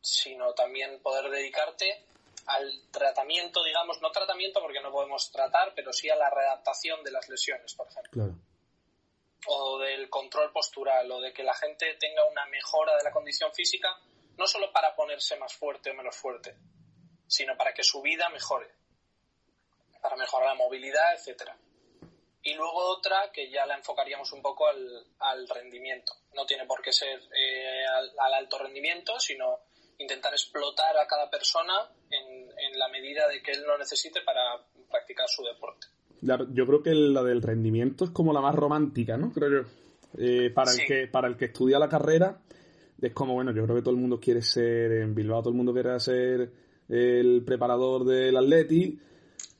sino 0.00 0.52
también 0.52 1.00
poder 1.02 1.30
dedicarte 1.30 2.04
al 2.46 2.82
tratamiento, 2.92 3.64
digamos, 3.64 4.00
no 4.00 4.10
tratamiento 4.10 4.60
porque 4.60 4.80
no 4.80 4.92
podemos 4.92 5.32
tratar, 5.32 5.72
pero 5.74 5.92
sí 5.92 6.08
a 6.08 6.16
la 6.16 6.30
readaptación 6.30 7.02
de 7.02 7.10
las 7.10 7.28
lesiones, 7.28 7.74
por 7.74 7.88
ejemplo. 7.88 8.36
O 9.46 9.78
del 9.78 10.08
control 10.10 10.52
postural, 10.52 11.10
o 11.10 11.20
de 11.20 11.32
que 11.32 11.44
la 11.44 11.54
gente 11.54 11.94
tenga 11.94 12.24
una 12.24 12.46
mejora 12.46 12.96
de 12.96 13.04
la 13.04 13.12
condición 13.12 13.52
física, 13.52 13.96
no 14.36 14.46
solo 14.46 14.72
para 14.72 14.94
ponerse 14.94 15.36
más 15.36 15.54
fuerte 15.54 15.90
o 15.90 15.94
menos 15.94 16.16
fuerte, 16.16 16.56
sino 17.26 17.56
para 17.56 17.72
que 17.72 17.82
su 17.82 18.02
vida 18.02 18.28
mejore, 18.28 18.70
para 20.00 20.16
mejorar 20.16 20.48
la 20.48 20.54
movilidad, 20.54 21.14
etcétera. 21.14 21.56
Y 22.42 22.54
luego 22.54 22.78
otra 22.96 23.32
que 23.32 23.50
ya 23.50 23.66
la 23.66 23.74
enfocaríamos 23.74 24.32
un 24.32 24.40
poco 24.40 24.68
al, 24.68 25.48
rendimiento. 25.48 26.12
No 26.34 26.46
tiene 26.46 26.64
por 26.64 26.80
qué 26.80 26.92
ser 26.92 27.20
eh, 27.34 27.84
al 27.86 28.34
alto 28.34 28.58
rendimiento, 28.58 29.18
sino 29.18 29.60
intentar 29.98 30.32
explotar 30.32 30.96
a 30.98 31.06
cada 31.06 31.30
persona 31.30 31.90
en, 32.10 32.46
la 32.78 32.88
medida 32.88 33.26
de 33.28 33.42
que 33.42 33.52
él 33.52 33.62
lo 33.62 33.78
necesite 33.78 34.20
para 34.20 34.62
practicar 34.90 35.26
su 35.28 35.42
deporte. 35.42 35.86
Yo 36.20 36.66
creo 36.66 36.82
que 36.82 36.94
la 36.94 37.22
del 37.22 37.42
rendimiento 37.42 38.04
es 38.04 38.10
como 38.10 38.32
la 38.32 38.40
más 38.40 38.54
romántica, 38.54 39.16
¿no? 39.16 39.32
Creo 39.32 39.62
yo. 39.62 39.68
Eh, 40.18 40.50
para, 40.50 40.72
el 40.72 40.78
que, 40.86 41.06
para 41.08 41.28
el 41.28 41.36
que 41.36 41.46
estudia 41.46 41.78
la 41.78 41.88
carrera, 41.88 42.40
es 43.00 43.12
como, 43.12 43.34
bueno, 43.34 43.52
yo 43.52 43.64
creo 43.64 43.76
que 43.76 43.82
todo 43.82 43.94
el 43.94 44.00
mundo 44.00 44.18
quiere 44.18 44.42
ser, 44.42 44.92
en 44.92 45.14
Bilbao 45.14 45.40
todo 45.40 45.50
el 45.50 45.56
mundo 45.56 45.72
quiere 45.72 46.00
ser 46.00 46.50
el 46.88 47.42
preparador 47.44 48.04
del 48.04 48.36
Atleti. 48.36 48.98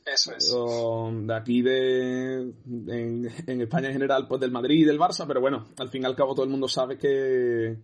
Eso 0.05 0.33
es. 0.35 0.53
O 0.55 1.11
de 1.13 1.35
aquí 1.35 1.63
de, 1.63 2.37
en, 2.37 3.29
en 3.47 3.61
España 3.61 3.89
en 3.89 3.93
general, 3.93 4.27
pues 4.29 4.41
del 4.41 4.53
Madrid 4.53 4.81
y 4.81 4.85
del 4.85 5.01
Barça, 5.01 5.27
pero 5.27 5.41
bueno, 5.41 5.69
al 5.79 5.91
fin 5.91 6.03
y 6.03 6.07
al 6.07 6.17
cabo 6.17 6.35
todo 6.35 6.45
el 6.45 6.51
mundo 6.51 6.69
sabe 6.69 6.97
que, 6.97 7.77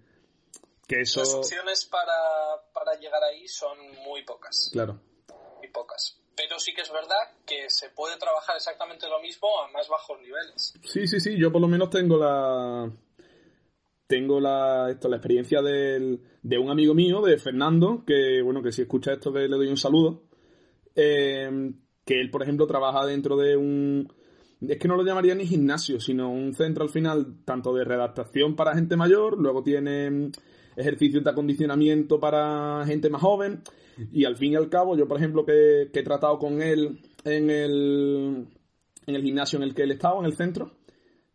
las 0.88 1.34
opciones 1.34 1.84
para, 1.86 3.00
llegar 3.00 3.22
ahí 3.24 3.48
son 3.48 3.76
muy 4.04 4.22
pocas. 4.24 4.70
Claro. 4.72 5.00
Pocas. 5.72 6.18
Pero 6.36 6.58
sí 6.58 6.72
que 6.74 6.82
es 6.82 6.92
verdad 6.92 7.36
que 7.46 7.68
se 7.68 7.90
puede 7.90 8.16
trabajar 8.16 8.56
exactamente 8.56 9.06
lo 9.08 9.20
mismo 9.20 9.48
a 9.60 9.70
más 9.70 9.88
bajos 9.88 10.18
niveles. 10.20 10.74
Sí, 10.84 11.06
sí, 11.06 11.20
sí. 11.20 11.36
Yo 11.38 11.52
por 11.52 11.60
lo 11.60 11.68
menos 11.68 11.90
tengo 11.90 12.16
la. 12.16 12.90
Tengo 14.06 14.40
la, 14.40 14.90
esto, 14.90 15.08
la 15.08 15.16
experiencia 15.16 15.62
de 15.62 16.58
un 16.58 16.70
amigo 16.70 16.94
mío, 16.94 17.22
de 17.22 17.38
Fernando, 17.38 18.04
que 18.06 18.42
bueno, 18.42 18.62
que 18.62 18.72
si 18.72 18.82
escucha 18.82 19.12
esto 19.12 19.30
le 19.30 19.48
doy 19.48 19.68
un 19.68 19.76
saludo. 19.76 20.24
Eh, 20.94 21.72
que 22.04 22.20
él, 22.20 22.30
por 22.30 22.42
ejemplo, 22.42 22.66
trabaja 22.66 23.06
dentro 23.06 23.36
de 23.36 23.56
un. 23.56 24.12
Es 24.60 24.78
que 24.78 24.88
no 24.88 24.96
lo 24.96 25.04
llamaría 25.04 25.34
ni 25.34 25.46
gimnasio, 25.46 26.00
sino 26.00 26.30
un 26.30 26.54
centro 26.54 26.84
al 26.84 26.90
final, 26.90 27.44
tanto 27.44 27.74
de 27.74 27.84
redactación 27.84 28.54
para 28.54 28.74
gente 28.74 28.96
mayor, 28.96 29.38
luego 29.38 29.62
tiene 29.62 30.30
ejercicios 30.76 31.24
de 31.24 31.30
acondicionamiento 31.30 32.20
para 32.20 32.84
gente 32.86 33.10
más 33.10 33.22
joven. 33.22 33.62
Y 34.12 34.24
al 34.24 34.36
fin 34.36 34.52
y 34.52 34.56
al 34.56 34.68
cabo, 34.68 34.96
yo 34.96 35.06
por 35.06 35.18
ejemplo 35.18 35.44
que, 35.44 35.82
he 35.82 36.02
tratado 36.02 36.38
con 36.38 36.62
él 36.62 37.00
en 37.24 37.50
el, 37.50 38.48
en 39.06 39.14
el 39.14 39.22
gimnasio 39.22 39.58
en 39.58 39.64
el 39.64 39.74
que 39.74 39.82
él 39.82 39.92
estaba, 39.92 40.18
en 40.20 40.26
el 40.26 40.34
centro, 40.34 40.72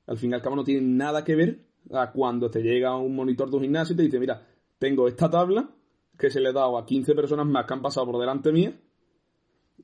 al 0.05 0.17
fin 0.17 0.31
y 0.31 0.33
al 0.33 0.41
cabo 0.41 0.55
no 0.55 0.63
tiene 0.63 0.81
nada 0.81 1.23
que 1.23 1.35
ver 1.35 1.67
a 1.91 2.11
cuando 2.11 2.49
te 2.49 2.61
llega 2.61 2.97
un 2.97 3.15
monitor 3.15 3.49
de 3.49 3.57
un 3.57 3.63
gimnasio 3.63 3.93
y 3.93 3.97
te 3.97 4.03
dice, 4.03 4.19
mira, 4.19 4.45
tengo 4.77 5.07
esta 5.07 5.29
tabla 5.29 5.69
que 6.17 6.29
se 6.29 6.39
le 6.39 6.49
he 6.49 6.53
dado 6.53 6.77
a 6.77 6.85
15 6.85 7.13
personas 7.13 7.45
más 7.45 7.65
que 7.65 7.73
han 7.73 7.81
pasado 7.81 8.07
por 8.07 8.19
delante 8.19 8.51
mía, 8.51 8.73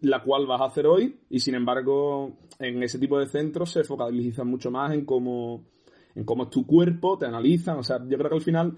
la 0.01 0.23
cual 0.23 0.47
vas 0.47 0.61
a 0.61 0.65
hacer 0.65 0.87
hoy, 0.87 1.19
y 1.29 1.39
sin 1.39 1.55
embargo, 1.55 2.39
en 2.59 2.81
ese 2.83 2.99
tipo 2.99 3.19
de 3.19 3.27
centros 3.27 3.71
se 3.71 3.83
focalizan 3.83 4.47
mucho 4.47 4.71
más 4.71 4.93
en 4.93 5.05
cómo, 5.05 5.65
en 6.15 6.25
cómo 6.25 6.43
es 6.43 6.49
tu 6.49 6.65
cuerpo, 6.65 7.17
te 7.17 7.25
analizan, 7.25 7.77
o 7.77 7.83
sea, 7.83 7.99
yo 8.07 8.17
creo 8.17 8.29
que 8.29 8.35
al 8.35 8.41
final 8.41 8.77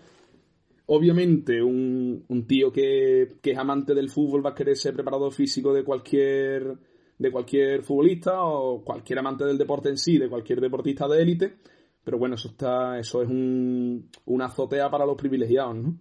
Obviamente, 0.88 1.64
un, 1.64 2.26
un 2.28 2.48
tío 2.48 2.72
que, 2.72 3.38
que, 3.42 3.52
es 3.52 3.58
amante 3.58 3.96
del 3.96 4.10
fútbol 4.10 4.46
va 4.46 4.52
a 4.52 4.56
querer 4.56 4.78
ser 4.78 4.94
preparador 4.94 5.34
físico 5.34 5.74
de 5.74 5.84
cualquier, 5.84 6.78
de 7.18 7.32
cualquier 7.32 7.82
futbolista 7.84 8.44
o 8.44 8.84
cualquier 8.84 9.20
amante 9.20 9.46
del 9.46 9.58
deporte 9.58 9.90
en 9.90 9.98
sí, 9.98 10.18
de 10.18 10.30
cualquier 10.30 10.62
deportista 10.62 11.08
de 11.08 11.22
élite. 11.22 11.58
Pero 12.04 12.20
bueno, 12.20 12.36
eso 12.36 12.50
está, 12.50 13.00
eso 13.00 13.24
es 13.24 13.28
un, 13.28 14.12
una 14.26 14.46
azotea 14.46 14.90
para 14.92 15.08
los 15.08 15.18
privilegiados, 15.18 15.76
¿no? 15.76 15.98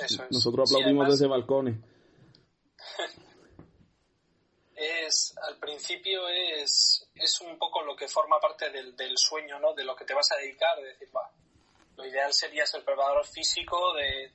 Eso 0.00 0.22
es. 0.22 0.30
Nosotros 0.30 0.72
aplaudimos 0.72 1.08
desde 1.08 1.26
balcones. 1.26 1.76
es, 4.76 5.34
al 5.48 5.58
principio 5.58 6.28
es, 6.28 7.08
es 7.14 7.40
un 7.40 7.58
poco 7.58 7.82
lo 7.82 7.96
que 7.96 8.06
forma 8.06 8.38
parte 8.40 8.70
del, 8.70 8.94
del 8.94 9.18
sueño, 9.18 9.58
¿no? 9.58 9.74
De 9.74 9.84
lo 9.84 9.96
que 9.96 10.04
te 10.04 10.14
vas 10.14 10.30
a 10.30 10.36
dedicar, 10.36 10.78
de 10.78 10.86
decir, 10.86 11.08
va, 11.14 11.28
lo 11.96 12.06
ideal 12.06 12.32
sería 12.32 12.66
ser 12.66 12.84
preparador 12.84 13.26
físico 13.26 13.94
del 13.94 14.32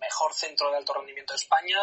mejor 0.00 0.32
centro 0.34 0.70
de 0.70 0.76
alto 0.76 0.94
rendimiento 0.94 1.32
de 1.32 1.38
España 1.38 1.78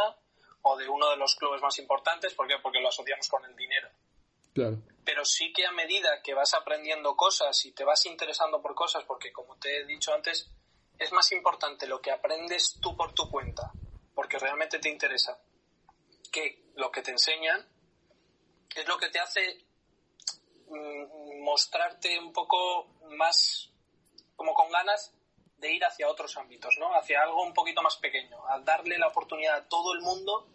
o 0.63 0.77
de 0.77 0.87
uno 0.87 1.09
de 1.09 1.17
los 1.17 1.35
clubes 1.35 1.61
más 1.61 1.77
importantes. 1.79 2.33
¿Por 2.33 2.47
qué? 2.47 2.55
Porque 2.61 2.79
lo 2.79 2.89
asociamos 2.89 3.27
con 3.27 3.43
el 3.45 3.55
dinero. 3.55 3.89
Claro. 4.53 4.81
pero 5.05 5.23
sí 5.23 5.53
que 5.53 5.65
a 5.65 5.71
medida 5.71 6.21
que 6.21 6.33
vas 6.33 6.53
aprendiendo 6.53 7.15
cosas 7.15 7.65
y 7.65 7.71
te 7.71 7.85
vas 7.85 8.05
interesando 8.05 8.61
por 8.61 8.75
cosas, 8.75 9.03
porque 9.05 9.31
como 9.31 9.55
te 9.57 9.77
he 9.77 9.85
dicho 9.85 10.13
antes, 10.13 10.51
es 10.99 11.11
más 11.13 11.31
importante 11.31 11.87
lo 11.87 12.01
que 12.01 12.11
aprendes 12.11 12.77
tú 12.81 12.95
por 12.95 13.13
tu 13.13 13.29
cuenta, 13.29 13.71
porque 14.13 14.37
realmente 14.37 14.79
te 14.79 14.89
interesa, 14.89 15.41
que 16.31 16.65
lo 16.75 16.91
que 16.91 17.01
te 17.01 17.11
enseñan, 17.11 17.65
es 18.75 18.87
lo 18.87 18.97
que 18.97 19.09
te 19.09 19.19
hace 19.19 19.65
mm, 20.67 21.43
mostrarte 21.43 22.19
un 22.19 22.31
poco 22.31 22.87
más 23.15 23.70
como 24.41 24.55
con 24.55 24.71
ganas 24.71 25.13
de 25.59 25.71
ir 25.71 25.83
hacia 25.83 26.09
otros 26.09 26.35
ámbitos, 26.35 26.73
¿no? 26.79 26.87
Hacia 26.95 27.21
algo 27.21 27.45
un 27.45 27.53
poquito 27.53 27.83
más 27.83 27.95
pequeño, 27.97 28.37
al 28.49 28.65
darle 28.65 28.97
la 28.97 29.09
oportunidad 29.09 29.55
a 29.55 29.69
todo 29.69 29.93
el 29.93 30.01
mundo 30.01 30.47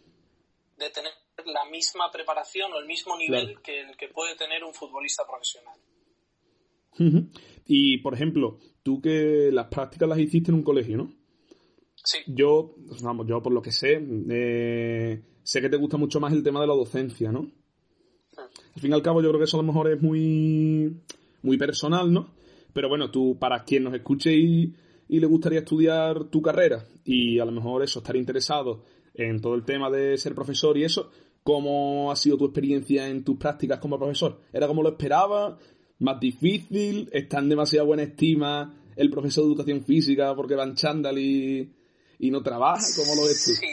de 0.76 0.90
tener 0.90 1.12
la 1.44 1.64
misma 1.70 2.10
preparación 2.10 2.72
o 2.72 2.78
el 2.80 2.86
mismo 2.86 3.16
nivel 3.16 3.60
que 3.62 3.82
el 3.82 3.96
que 3.96 4.08
puede 4.08 4.34
tener 4.34 4.64
un 4.64 4.74
futbolista 4.74 5.22
profesional. 5.24 5.78
Y, 7.64 7.98
por 7.98 8.14
ejemplo, 8.14 8.58
tú 8.82 9.00
que 9.00 9.50
las 9.52 9.68
prácticas 9.68 10.08
las 10.08 10.18
hiciste 10.18 10.50
en 10.50 10.56
un 10.56 10.64
colegio, 10.64 10.96
¿no? 10.96 11.12
Sí. 11.94 12.18
Yo, 12.26 12.74
vamos, 13.02 13.28
yo 13.28 13.40
por 13.40 13.52
lo 13.52 13.62
que 13.62 13.70
sé, 13.70 14.00
eh, 14.30 15.22
sé 15.44 15.60
que 15.60 15.68
te 15.68 15.76
gusta 15.76 15.96
mucho 15.96 16.18
más 16.18 16.32
el 16.32 16.42
tema 16.42 16.60
de 16.60 16.66
la 16.66 16.74
docencia, 16.74 17.30
¿no? 17.30 17.52
Al 18.36 18.80
fin 18.80 18.90
y 18.90 18.94
al 18.94 19.02
cabo, 19.02 19.22
yo 19.22 19.28
creo 19.28 19.38
que 19.38 19.44
eso 19.44 19.58
a 19.58 19.62
lo 19.62 19.66
mejor 19.68 19.92
es 19.92 20.02
muy, 20.02 21.00
muy 21.42 21.56
personal, 21.56 22.12
¿no? 22.12 22.34
Pero 22.76 22.90
bueno, 22.90 23.10
tú, 23.10 23.38
para 23.38 23.64
quien 23.64 23.84
nos 23.84 23.94
escuche 23.94 24.34
y, 24.34 24.76
le 25.08 25.26
gustaría 25.26 25.60
estudiar 25.60 26.24
tu 26.24 26.42
carrera 26.42 26.84
y 27.06 27.38
a 27.38 27.46
lo 27.46 27.52
mejor 27.52 27.82
eso, 27.82 28.00
estar 28.00 28.14
interesado 28.16 28.84
en 29.14 29.40
todo 29.40 29.54
el 29.54 29.64
tema 29.64 29.88
de 29.88 30.18
ser 30.18 30.34
profesor 30.34 30.76
y 30.76 30.84
eso, 30.84 31.10
¿cómo 31.42 32.12
ha 32.12 32.16
sido 32.16 32.36
tu 32.36 32.44
experiencia 32.44 33.08
en 33.08 33.24
tus 33.24 33.38
prácticas 33.38 33.78
como 33.78 33.98
profesor? 33.98 34.42
¿Era 34.52 34.66
como 34.66 34.82
lo 34.82 34.90
esperaba? 34.90 35.58
¿Más 36.00 36.20
difícil? 36.20 37.08
¿Está 37.14 37.38
en 37.38 37.48
demasiada 37.48 37.86
buena 37.86 38.02
estima 38.02 38.74
el 38.94 39.08
profesor 39.08 39.44
de 39.44 39.52
educación 39.52 39.82
física 39.82 40.34
porque 40.36 40.54
va 40.54 40.64
en 40.64 40.74
chándal 40.74 41.18
y, 41.18 41.72
no 42.18 42.42
trabaja? 42.42 42.84
¿Cómo 42.94 43.14
lo 43.14 43.26
ves 43.26 43.42
tú? 43.42 43.52
Sí, 43.52 43.68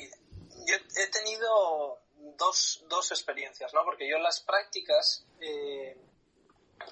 yo 0.66 0.76
he 0.76 1.12
tenido 1.12 2.00
dos, 2.40 2.86
dos 2.90 3.12
experiencias, 3.12 3.74
¿no? 3.74 3.82
Porque 3.84 4.10
yo 4.10 4.16
en 4.16 4.24
las 4.24 4.40
prácticas, 4.40 5.26
eh, 5.42 5.98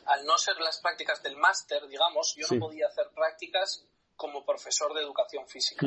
al 0.06 0.26
no 0.26 0.38
ser 0.38 0.60
las 0.60 0.80
prácticas 0.80 1.22
del 1.24 1.38
máster, 1.38 1.88
digamos, 1.88 2.36
yo 2.36 2.48
no 2.52 2.68
podía 2.68 2.88
hacer 2.88 3.10
prácticas 3.14 3.86
como 4.16 4.46
profesor 4.46 4.94
de 4.94 5.02
educación 5.02 5.48
física. 5.48 5.86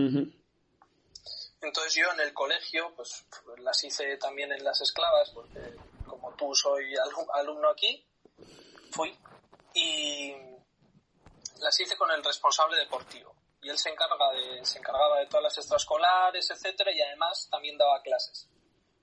Entonces 1.61 1.94
yo 1.94 2.12
en 2.12 2.20
el 2.20 2.34
colegio, 2.34 2.94
pues 2.94 3.25
las 3.58 3.82
hice 3.84 4.16
también 4.18 4.52
en 4.52 4.62
las 4.62 4.80
esclavas, 4.80 5.30
porque 5.30 5.61
como 6.06 6.34
tú 6.34 6.54
soy 6.54 6.94
alumno 7.34 7.70
aquí, 7.70 8.04
fui 8.90 9.16
y 9.73 10.34
las 11.58 11.78
hice 11.80 11.96
con 11.96 12.11
el 12.11 12.23
responsable 12.23 12.76
deportivo. 12.76 13.34
Y 13.62 13.70
él 13.70 13.78
se, 13.78 13.88
encarga 13.88 14.30
de, 14.32 14.64
se 14.64 14.78
encargaba 14.78 15.20
de 15.20 15.26
todas 15.26 15.44
las 15.44 15.58
extraescolares, 15.58 16.50
etcétera, 16.50 16.92
y 16.92 17.00
además 17.00 17.49
también 17.50 17.78
daba 17.78 18.02
clases. 18.02 18.46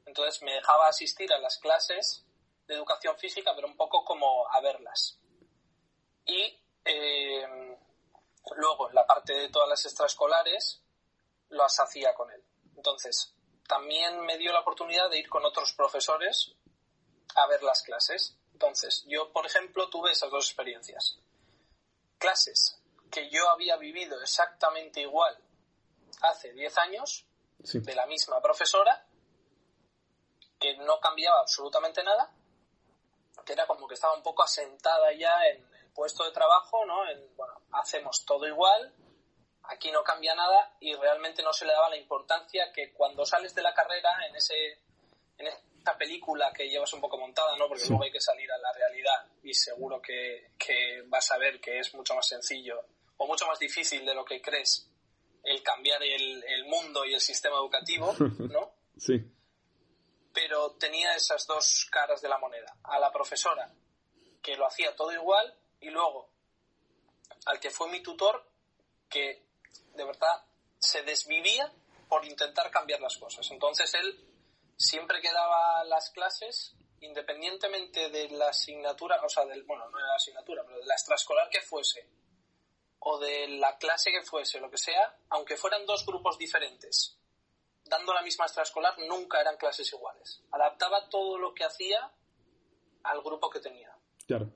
Entonces 0.05 0.41
me 0.43 0.53
dejaba 0.53 0.87
asistir 0.87 1.33
a 1.33 1.39
las 1.39 1.57
clases 1.57 2.25
de 2.71 2.77
educación 2.77 3.17
física, 3.17 3.51
pero 3.53 3.67
un 3.67 3.75
poco 3.75 4.03
como 4.03 4.47
a 4.49 4.61
verlas. 4.61 5.19
Y 6.25 6.57
eh, 6.85 7.77
luego, 8.55 8.89
la 8.91 9.05
parte 9.05 9.33
de 9.33 9.49
todas 9.49 9.69
las 9.69 9.85
extraescolares, 9.85 10.81
las 11.49 11.79
hacía 11.79 12.13
con 12.13 12.31
él. 12.31 12.43
Entonces, 12.75 13.35
también 13.67 14.21
me 14.21 14.37
dio 14.37 14.53
la 14.53 14.61
oportunidad 14.61 15.09
de 15.09 15.19
ir 15.19 15.29
con 15.29 15.45
otros 15.45 15.73
profesores 15.73 16.55
a 17.35 17.47
ver 17.47 17.61
las 17.63 17.83
clases. 17.83 18.37
Entonces, 18.53 19.03
yo, 19.07 19.31
por 19.31 19.45
ejemplo, 19.45 19.89
tuve 19.89 20.11
esas 20.11 20.31
dos 20.31 20.47
experiencias. 20.47 21.19
Clases 22.17 22.81
que 23.11 23.29
yo 23.29 23.49
había 23.49 23.75
vivido 23.75 24.21
exactamente 24.21 25.01
igual 25.01 25.37
hace 26.21 26.53
10 26.53 26.77
años, 26.77 27.25
de 27.57 27.95
la 27.95 28.05
misma 28.05 28.41
profesora, 28.41 29.05
que 30.59 30.77
no 30.77 30.99
cambiaba 30.99 31.39
absolutamente 31.41 32.03
nada, 32.03 32.31
que 33.45 33.53
era 33.53 33.67
como 33.67 33.87
que 33.87 33.95
estaba 33.95 34.15
un 34.15 34.23
poco 34.23 34.43
asentada 34.43 35.11
ya 35.13 35.47
en 35.47 35.57
el 35.57 35.91
puesto 35.93 36.23
de 36.23 36.31
trabajo, 36.31 36.85
¿no? 36.85 37.09
En, 37.09 37.35
bueno, 37.35 37.53
hacemos 37.71 38.25
todo 38.25 38.47
igual, 38.47 38.93
aquí 39.63 39.91
no 39.91 40.03
cambia 40.03 40.35
nada 40.35 40.75
y 40.79 40.95
realmente 40.95 41.43
no 41.43 41.53
se 41.53 41.65
le 41.65 41.73
daba 41.73 41.89
la 41.89 41.97
importancia 41.97 42.71
que 42.73 42.91
cuando 42.93 43.25
sales 43.25 43.53
de 43.55 43.61
la 43.61 43.73
carrera 43.73 44.09
en 44.27 44.35
ese 44.35 44.79
en 45.37 45.47
esta 45.47 45.97
película 45.97 46.51
que 46.53 46.69
llevas 46.69 46.93
un 46.93 47.01
poco 47.01 47.17
montada, 47.17 47.57
¿no? 47.57 47.67
Porque 47.67 47.85
luego 47.87 48.03
hay 48.03 48.11
que 48.11 48.21
salir 48.21 48.51
a 48.51 48.57
la 48.57 48.71
realidad 48.73 49.25
y 49.43 49.53
seguro 49.53 50.01
que, 50.01 50.51
vas 51.07 51.31
a 51.31 51.37
ver 51.37 51.59
que 51.59 51.79
es 51.79 51.93
mucho 51.93 52.13
más 52.15 52.27
sencillo 52.27 52.79
o 53.17 53.27
mucho 53.27 53.47
más 53.47 53.59
difícil 53.59 54.05
de 54.05 54.13
lo 54.13 54.23
que 54.23 54.41
crees 54.41 54.87
el 55.43 55.63
cambiar 55.63 56.03
el, 56.03 56.43
el 56.43 56.65
mundo 56.65 57.03
y 57.05 57.15
el 57.15 57.21
sistema 57.21 57.55
educativo, 57.55 58.13
¿no? 58.39 58.73
Sí. 58.97 59.19
Pero 60.33 60.71
tenía 60.71 61.15
esas 61.15 61.45
dos 61.45 61.87
caras 61.91 62.21
de 62.21 62.29
la 62.29 62.37
moneda. 62.37 62.75
A 62.83 62.99
la 62.99 63.11
profesora, 63.11 63.71
que 64.41 64.55
lo 64.55 64.65
hacía 64.65 64.95
todo 64.95 65.11
igual, 65.11 65.55
y 65.79 65.89
luego 65.89 66.29
al 67.45 67.59
que 67.59 67.71
fue 67.71 67.89
mi 67.89 68.01
tutor, 68.01 68.45
que 69.09 69.43
de 69.93 70.05
verdad 70.05 70.43
se 70.79 71.03
desvivía 71.03 71.71
por 72.07 72.25
intentar 72.25 72.69
cambiar 72.71 73.01
las 73.01 73.17
cosas. 73.17 73.49
Entonces 73.51 73.93
él 73.93 74.27
siempre 74.77 75.21
que 75.21 75.31
daba 75.31 75.83
las 75.85 76.09
clases, 76.11 76.75
independientemente 77.01 78.09
de 78.09 78.29
la 78.29 78.49
asignatura, 78.49 79.19
o 79.23 79.29
sea, 79.29 79.45
del, 79.45 79.63
bueno, 79.63 79.89
no 79.89 79.97
de 79.97 80.03
la 80.03 80.15
asignatura, 80.15 80.63
pero 80.65 80.79
de 80.79 80.85
la 80.85 80.93
extraescolar 80.93 81.49
que 81.49 81.61
fuese, 81.61 82.07
o 82.99 83.19
de 83.19 83.47
la 83.47 83.77
clase 83.77 84.11
que 84.11 84.23
fuese, 84.23 84.59
lo 84.59 84.69
que 84.69 84.77
sea, 84.77 85.17
aunque 85.29 85.57
fueran 85.57 85.85
dos 85.85 86.05
grupos 86.05 86.37
diferentes, 86.37 87.17
dando 87.91 88.11
la 88.13 88.23
misma 88.23 88.45
extraescolar, 88.45 88.97
nunca 89.07 89.39
eran 89.39 89.57
clases 89.57 89.93
iguales. 89.93 90.41
Adaptaba 90.49 91.07
todo 91.09 91.37
lo 91.37 91.53
que 91.53 91.63
hacía 91.63 92.11
al 93.03 93.21
grupo 93.21 93.51
que 93.51 93.59
tenía. 93.59 93.95
Claro 94.25 94.51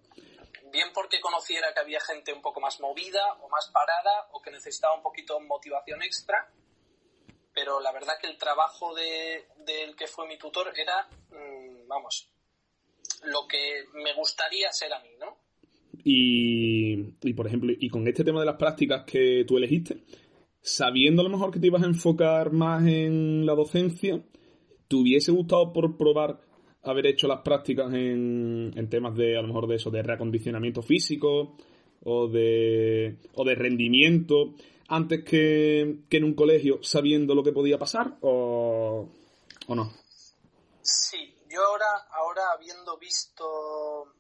bien 0.76 0.90
porque 0.94 1.22
conociera 1.22 1.74
que 1.74 1.80
había 1.80 2.00
gente 2.02 2.34
un 2.34 2.42
poco 2.42 2.60
más 2.60 2.80
movida 2.82 3.22
o 3.42 3.50
más 3.50 3.70
parada 3.72 4.28
o 4.34 4.42
que 4.42 4.52
necesitaba 4.52 4.96
un 4.96 5.02
poquito 5.02 5.40
de 5.40 5.46
motivación 5.46 6.04
extra, 6.04 6.52
pero 7.54 7.80
la 7.80 7.94
verdad 7.94 8.16
que 8.20 8.28
el 8.28 8.38
trabajo 8.38 8.94
del 8.94 9.96
que 9.96 10.08
fue 10.08 10.28
mi 10.28 10.38
tutor 10.38 10.74
era, 10.78 11.08
mm, 11.30 11.88
vamos, 11.88 12.30
lo 13.24 13.48
que 13.48 13.86
me 13.94 14.14
gustaría 14.14 14.72
ser 14.72 14.94
a 14.94 15.00
mí, 15.00 15.12
¿no? 15.18 15.38
Y, 16.04 17.16
y, 17.22 17.34
por 17.34 17.48
ejemplo, 17.48 17.72
y 17.76 17.90
con 17.90 18.08
este 18.08 18.24
tema 18.24 18.42
de 18.42 18.46
las 18.46 18.58
prácticas 18.58 19.06
que 19.06 19.44
tú 19.48 19.58
elegiste, 19.58 20.04
sabiendo 20.66 21.22
a 21.22 21.26
lo 21.26 21.30
mejor 21.30 21.52
que 21.52 21.60
te 21.60 21.68
ibas 21.68 21.84
a 21.84 21.86
enfocar 21.86 22.52
más 22.52 22.86
en 22.88 23.46
la 23.46 23.54
docencia, 23.54 24.20
¿te 24.88 24.96
hubiese 24.96 25.32
gustado 25.32 25.72
por 25.72 25.96
probar 25.96 26.40
haber 26.82 27.06
hecho 27.06 27.28
las 27.28 27.42
prácticas 27.42 27.94
en, 27.94 28.72
en 28.76 28.90
temas 28.90 29.16
de, 29.16 29.38
a 29.38 29.42
lo 29.42 29.48
mejor, 29.48 29.68
de 29.68 29.76
eso, 29.76 29.92
de 29.92 30.02
reacondicionamiento 30.02 30.82
físico 30.82 31.56
o 32.04 32.28
de, 32.28 33.18
o 33.36 33.44
de 33.44 33.56
rendimiento 33.56 34.56
antes 34.88 35.24
que, 35.24 36.00
que 36.10 36.18
en 36.18 36.24
un 36.24 36.34
colegio 36.34 36.80
sabiendo 36.82 37.36
lo 37.36 37.44
que 37.44 37.52
podía 37.52 37.78
pasar 37.78 38.18
o, 38.22 39.08
o 39.68 39.76
no? 39.76 39.92
Sí, 40.82 41.36
yo 41.50 41.62
ahora, 41.64 42.08
ahora 42.12 42.42
habiendo 42.56 42.98
visto 42.98 44.15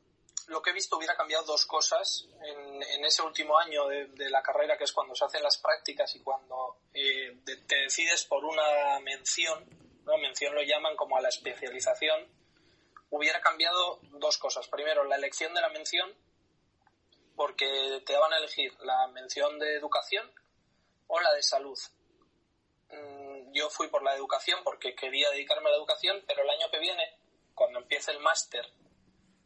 lo 0.47 0.62
que 0.62 0.69
he 0.69 0.73
visto 0.73 0.97
hubiera 0.97 1.15
cambiado 1.15 1.43
dos 1.45 1.65
cosas 1.65 2.27
en, 2.43 2.84
en 2.84 3.05
ese 3.05 3.21
último 3.21 3.58
año 3.58 3.88
de, 3.88 4.05
de, 4.08 4.29
la 4.29 4.41
carrera, 4.41 4.77
que 4.77 4.84
es 4.84 4.91
cuando 4.91 5.15
se 5.15 5.25
hacen 5.25 5.41
las 5.41 5.58
prácticas 5.58 6.15
y 6.15 6.21
cuando 6.21 6.77
eh, 6.93 7.38
te 7.67 7.75
decides 7.75 8.25
por 8.25 8.45
una 8.45 8.99
mención, 8.99 9.65
¿no? 10.05 10.17
mención 10.17 10.53
lo 10.53 10.62
llaman 10.62 10.95
como 10.95 11.17
a 11.17 11.21
la 11.21 11.29
especialización, 11.29 12.27
hubiera 13.10 13.41
cambiado 13.41 13.99
dos 14.19 14.38
cosas. 14.38 14.67
Primero, 14.67 15.03
la 15.03 15.15
elección 15.15 15.53
de 15.53 15.62
la 15.62 15.69
mención, 15.69 16.13
porque 17.36 18.03
te 18.05 18.13
daban 18.13 18.34
a 18.34 18.38
elegir 18.38 18.73
la 18.81 19.08
mención 19.08 19.58
de 19.60 19.75
educación 19.75 20.31
o 21.08 21.19
la 21.19 21.34
de 21.34 21.43
salud. 21.43 21.77
Mm, 22.91 23.51
yo 23.51 23.69
fui 23.69 23.88
por 23.88 24.03
la 24.03 24.15
educación 24.15 24.62
porque 24.63 24.95
quería 24.95 25.29
dedicarme 25.31 25.69
a 25.69 25.71
la 25.71 25.77
educación, 25.77 26.23
pero 26.27 26.43
el 26.43 26.49
año 26.49 26.69
que 26.71 26.79
viene, 26.79 27.17
cuando 27.53 27.79
empiece 27.79 28.12
el 28.12 28.19
máster 28.19 28.69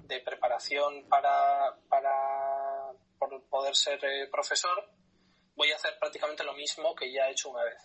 de 0.09 0.19
preparación 0.21 1.07
para, 1.07 1.77
para 1.87 2.91
poder 3.49 3.75
ser 3.75 4.03
eh, 4.03 4.27
profesor, 4.27 4.89
voy 5.55 5.71
a 5.71 5.75
hacer 5.75 5.97
prácticamente 5.99 6.43
lo 6.43 6.53
mismo 6.53 6.95
que 6.95 7.11
ya 7.11 7.27
he 7.27 7.31
hecho 7.31 7.49
una 7.49 7.63
vez. 7.63 7.81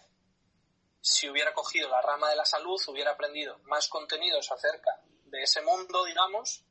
Si 1.02 1.28
hubiera 1.28 1.52
cogido 1.52 1.88
la 1.90 2.00
rama 2.00 2.30
de 2.30 2.36
la 2.36 2.46
salud, 2.46 2.80
hubiera 2.88 3.10
aprendido 3.10 3.58
más 3.64 3.88
contenidos 3.88 4.50
acerca 4.50 5.02
de 5.26 5.42
ese 5.42 5.60
mundo, 5.60 6.02
digamos, 6.04 6.64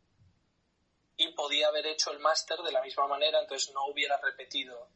y 1.18 1.28
podía 1.34 1.68
haber 1.68 1.86
hecho 1.86 2.10
el 2.12 2.18
máster 2.18 2.58
de 2.60 2.72
la 2.72 2.82
misma 2.82 3.08
manera, 3.08 3.40
entonces 3.40 3.72
no 3.76 3.86
hubiera 3.86 4.18
repetido 4.18 4.90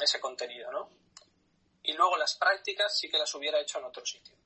ese 0.00 0.18
contenido, 0.18 0.72
¿no? 0.72 0.90
Y 1.84 1.92
luego 1.92 2.16
las 2.16 2.34
prácticas 2.34 2.98
sí 2.98 3.08
que 3.08 3.18
las 3.18 3.32
hubiera 3.36 3.60
hecho 3.60 3.78
en 3.78 3.84
otro 3.84 4.04
sitio. 4.04 4.36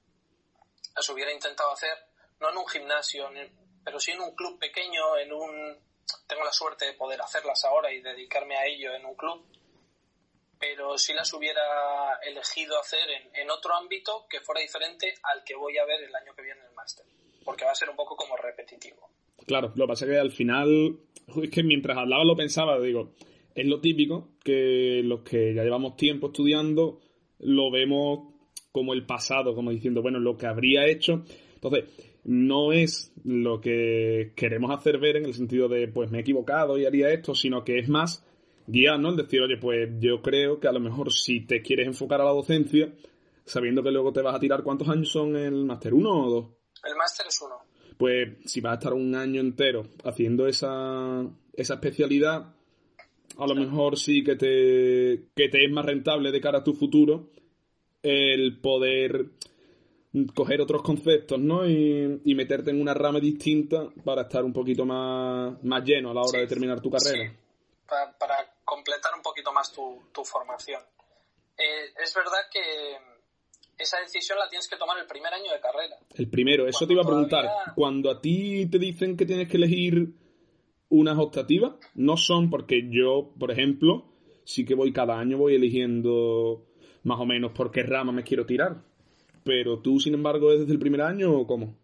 Las 0.95 1.09
hubiera 1.09 1.33
intentado 1.33 1.73
hacer, 1.73 1.97
no 2.41 2.51
en 2.51 2.59
un 2.59 2.69
gimnasio, 2.69 3.31
pero 3.85 3.99
sí 4.01 4.11
en 4.13 4.21
un 4.21 4.35
club 4.35 4.59
pequeño, 4.59 5.17
en 5.19 5.33
un, 5.33 5.77
tengo 6.27 6.45
la 6.45 6.53
suerte 6.53 6.87
de 6.87 6.93
poder 6.95 7.21
hacerlas 7.21 7.65
ahora 7.65 7.93
y 7.93 8.01
dedicarme 8.01 8.57
a 8.57 8.67
ello 8.67 8.95
en 8.95 9.05
un 9.05 9.15
club, 9.15 9.45
pero 10.59 10.99
si 10.99 11.15
las 11.15 11.33
hubiera 11.33 11.63
elegido 12.27 12.79
hacer 12.79 13.01
en, 13.35 13.51
otro 13.51 13.75
ámbito 13.75 14.27
que 14.29 14.41
fuera 14.41 14.61
diferente 14.61 15.15
al 15.23 15.43
que 15.43 15.55
voy 15.55 15.79
a 15.79 15.87
ver 15.87 16.03
el 16.03 16.15
año 16.15 16.35
que 16.37 16.43
viene 16.43 16.61
en 16.61 16.67
el 16.67 16.75
máster, 16.75 17.07
porque 17.45 17.65
va 17.65 17.73
a 17.73 17.75
ser 17.75 17.89
un 17.89 17.97
poco 17.97 18.15
como 18.15 18.37
repetitivo. 18.37 19.09
Claro, 19.47 19.73
lo 19.75 19.87
que 19.87 19.89
pasa 19.89 20.05
es 20.05 20.11
que 20.11 20.19
al 20.19 20.31
final, 20.31 21.01
es 21.43 21.51
que 21.51 21.63
mientras 21.63 21.97
hablaba 21.97 22.25
lo 22.25 22.37
pensaba, 22.37 22.79
digo, 22.79 23.15
es 23.55 23.67
lo 23.67 23.81
típico 23.81 24.29
que 24.45 25.01
los 25.03 25.21
que 25.23 25.55
ya 25.55 25.65
llevamos 25.65 25.97
tiempo 25.97 26.29
estudiando 26.29 27.01
lo 27.39 27.71
vemos 27.71 28.35
como 28.71 28.93
el 28.93 29.07
pasado, 29.07 29.55
como 29.55 29.71
diciendo, 29.71 30.03
bueno, 30.03 30.19
lo 30.19 30.37
que 30.37 30.47
habría 30.47 30.87
hecho. 30.87 31.25
Entonces, 31.55 31.85
no 32.31 32.73
es 32.73 33.13
lo 33.25 33.61
que 33.61 34.33
queremos 34.37 34.71
hacer 34.71 34.99
ver 34.99 35.17
en 35.17 35.25
el 35.25 35.35
sentido 35.35 35.69
de, 35.69 35.89
pues 35.89 36.13
me 36.13 36.19
he 36.19 36.21
equivocado 36.21 36.79
y 36.79 36.87
haría 36.87 37.11
esto, 37.11 37.35
sino 37.35 37.65
que 37.65 37.81
es 37.81 37.89
más 37.89 38.25
guiar, 38.69 39.01
¿no? 39.01 39.09
El 39.09 39.17
decir, 39.17 39.43
oye, 39.43 39.57
pues 39.57 39.91
yo 39.99 40.23
creo 40.23 40.61
que 40.61 40.69
a 40.69 40.73
lo 40.73 40.79
mejor 40.79 41.13
si 41.13 41.41
te 41.41 41.61
quieres 41.61 41.89
enfocar 41.89 42.21
a 42.21 42.25
la 42.25 42.31
docencia, 42.31 42.93
sabiendo 43.45 43.83
que 43.83 43.91
luego 43.91 44.13
te 44.13 44.23
vas 44.23 44.37
a 44.37 44.39
tirar, 44.39 44.63
¿cuántos 44.63 44.89
años 44.89 45.09
son 45.09 45.35
el 45.35 45.65
máster? 45.65 45.93
¿Uno 45.93 46.25
o 46.25 46.31
dos? 46.31 46.47
El 46.89 46.95
máster 46.95 47.27
es 47.27 47.43
uno. 47.43 47.57
Pues 47.99 48.29
si 48.45 48.61
vas 48.61 48.75
a 48.75 48.75
estar 48.75 48.93
un 48.93 49.13
año 49.17 49.41
entero 49.41 49.89
haciendo 50.05 50.47
esa, 50.47 51.29
esa 51.55 51.75
especialidad, 51.75 52.55
a 53.39 53.47
lo 53.49 53.57
mejor 53.57 53.99
sí 53.99 54.23
que 54.23 54.37
te, 54.37 55.25
que 55.35 55.49
te 55.49 55.65
es 55.65 55.73
más 55.73 55.85
rentable 55.85 56.31
de 56.31 56.41
cara 56.41 56.59
a 56.59 56.65
tu 56.65 56.75
futuro 56.75 57.29
el 58.05 58.61
poder 58.61 59.31
coger 60.35 60.61
otros 60.61 60.83
conceptos, 60.83 61.39
¿no? 61.39 61.69
Y, 61.69 62.35
meterte 62.35 62.71
en 62.71 62.81
una 62.81 62.95
rama 62.95 63.21
distinta 63.21 63.89
para 64.05 64.23
estar 64.23 64.45
un 64.45 64.53
poquito 64.53 64.85
más, 64.85 65.63
más 65.63 65.85
lleno 65.85 66.11
a 66.11 66.15
la 66.15 66.23
hora 66.23 66.41
de 66.41 66.47
terminar 66.47 66.81
tu 66.81 66.91
carrera. 66.91 67.33
Para, 67.87 68.55
completar 68.65 69.13
un 69.17 69.23
poquito 69.23 69.53
más 69.53 69.73
tu, 69.73 70.25
formación. 70.25 70.81
Eh, 71.59 71.93
es 72.03 72.15
verdad 72.15 72.39
que 72.51 72.97
esa 73.77 73.99
decisión 73.99 74.39
la 74.39 74.49
tienes 74.49 74.69
que 74.69 74.77
tomar 74.77 74.99
el 74.99 75.07
primer 75.07 75.33
año 75.33 75.53
de 75.53 75.61
carrera. 75.61 75.97
El 76.15 76.31
primero, 76.31 76.67
eso 76.67 76.87
te 76.87 76.93
iba 76.93 77.03
a 77.03 77.07
preguntar. 77.07 77.47
Cuando 77.75 78.11
a 78.11 78.21
ti 78.21 78.67
te 78.71 78.79
dicen 78.79 79.17
que 79.17 79.27
tienes 79.27 79.49
que 79.49 79.57
elegir 79.57 80.15
unas 80.89 81.19
optativas, 81.19 81.75
no 81.95 82.17
son 82.17 82.51
porque 82.51 82.89
yo, 82.91 83.33
por 83.39 83.51
ejemplo, 83.51 84.07
sí 84.45 84.65
que 84.65 84.75
voy 84.75 84.93
cada 84.93 85.19
año, 85.19 85.39
voy 85.39 85.55
eligiendo 85.55 86.67
más 87.03 87.19
o 87.19 87.27
menos 87.27 87.53
por 87.53 87.71
qué 87.71 87.83
rama 87.83 88.13
me 88.13 88.23
quiero 88.23 88.47
tirar. 88.47 88.83
Pero 89.45 89.81
tú, 89.81 89.99
sin 90.01 90.15
embargo, 90.15 90.53
¿es 90.53 90.61
desde 90.61 90.73
el 90.73 90.79
primer 90.79 91.03
año 91.03 91.33
o 91.33 91.47
cómo? 91.47 91.77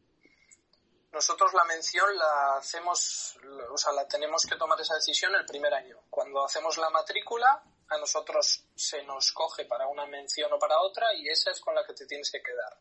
Nosotros 1.12 1.54
la 1.54 1.64
mención 1.64 2.06
la 2.16 2.58
hacemos, 2.58 3.38
o 3.72 3.78
sea, 3.78 3.92
la 3.92 4.06
tenemos 4.06 4.42
que 4.44 4.56
tomar 4.56 4.78
esa 4.80 4.94
decisión 4.94 5.34
el 5.34 5.46
primer 5.46 5.72
año. 5.72 5.96
Cuando 6.10 6.44
hacemos 6.44 6.76
la 6.76 6.90
matrícula, 6.90 7.62
a 7.88 7.98
nosotros 7.98 8.66
se 8.74 9.02
nos 9.04 9.32
coge 9.32 9.64
para 9.64 9.86
una 9.86 10.06
mención 10.06 10.52
o 10.52 10.58
para 10.58 10.80
otra 10.80 11.14
y 11.14 11.28
esa 11.28 11.50
es 11.50 11.60
con 11.60 11.74
la 11.74 11.86
que 11.86 11.94
te 11.94 12.06
tienes 12.06 12.30
que 12.30 12.42
quedar. 12.42 12.78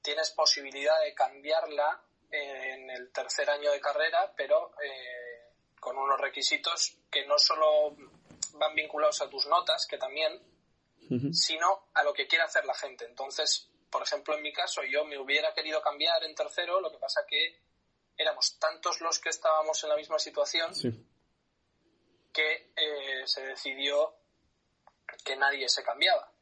Tienes 0.00 0.30
posibilidad 0.30 0.98
de 1.04 1.12
cambiarla 1.12 2.02
en 2.30 2.88
el 2.90 3.12
tercer 3.12 3.50
año 3.50 3.70
de 3.70 3.80
carrera, 3.80 4.32
pero 4.34 4.72
eh, 4.82 5.52
con 5.78 5.98
unos 5.98 6.18
requisitos 6.20 6.96
que 7.10 7.26
no 7.26 7.38
solo 7.38 7.94
van 8.54 8.74
vinculados 8.74 9.20
a 9.20 9.28
tus 9.28 9.46
notas, 9.46 9.86
que 9.86 9.98
también, 9.98 10.40
sino 11.32 11.88
a 11.92 12.02
lo 12.02 12.14
que 12.14 12.26
quiere 12.26 12.44
hacer 12.44 12.64
la 12.64 12.74
gente. 12.74 13.04
Entonces, 13.04 13.68
por 13.92 14.02
ejemplo, 14.02 14.34
en 14.34 14.42
mi 14.42 14.52
caso, 14.52 14.82
yo 14.84 15.04
me 15.04 15.18
hubiera 15.18 15.52
querido 15.52 15.82
cambiar 15.82 16.24
en 16.24 16.34
tercero, 16.34 16.80
lo 16.80 16.90
que 16.90 16.96
pasa 16.96 17.26
que 17.28 17.60
éramos 18.16 18.58
tantos 18.58 19.02
los 19.02 19.20
que 19.20 19.28
estábamos 19.28 19.82
en 19.84 19.90
la 19.90 19.96
misma 19.96 20.18
situación 20.18 20.72
que 22.32 22.72
eh, 22.74 23.26
se 23.26 23.42
decidió 23.42 24.14
que 25.22 25.36
nadie 25.36 25.68
se 25.68 25.84
cambiaba. 25.84 26.32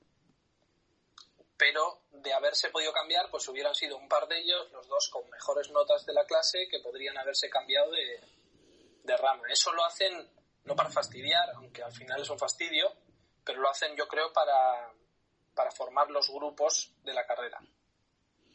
Pero 1.56 2.02
de 2.12 2.32
haberse 2.32 2.70
podido 2.70 2.92
cambiar, 2.92 3.28
pues 3.30 3.48
hubieran 3.48 3.74
sido 3.74 3.96
un 3.96 4.08
par 4.08 4.28
de 4.28 4.38
ellos, 4.38 4.70
los 4.70 4.86
dos 4.86 5.08
con 5.08 5.28
mejores 5.28 5.70
notas 5.70 6.06
de 6.06 6.14
la 6.14 6.24
clase, 6.24 6.68
que 6.70 6.78
podrían 6.78 7.18
haberse 7.18 7.50
cambiado 7.50 7.90
de, 7.90 8.20
de 9.02 9.16
rama. 9.16 9.42
Eso 9.50 9.72
lo 9.72 9.84
hacen 9.84 10.30
no 10.64 10.76
para 10.76 10.90
fastidiar, 10.90 11.50
aunque 11.56 11.82
al 11.82 11.92
final 11.92 12.22
es 12.22 12.30
un 12.30 12.38
fastidio, 12.38 12.94
pero 13.44 13.60
lo 13.60 13.68
hacen 13.68 13.96
yo 13.96 14.06
creo 14.06 14.32
para, 14.32 14.89
para 15.60 15.72
formar 15.72 16.10
los 16.10 16.30
grupos 16.30 16.90
de 17.04 17.12
la 17.12 17.26
carrera. 17.26 17.60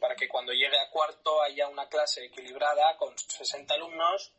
Para 0.00 0.16
que 0.16 0.26
cuando 0.26 0.52
llegue 0.52 0.76
a 0.76 0.90
cuarto 0.90 1.40
haya 1.40 1.68
una 1.68 1.88
clase 1.88 2.24
equilibrada 2.24 2.96
con 2.98 3.16
60 3.16 3.74
alumnos 3.74 4.32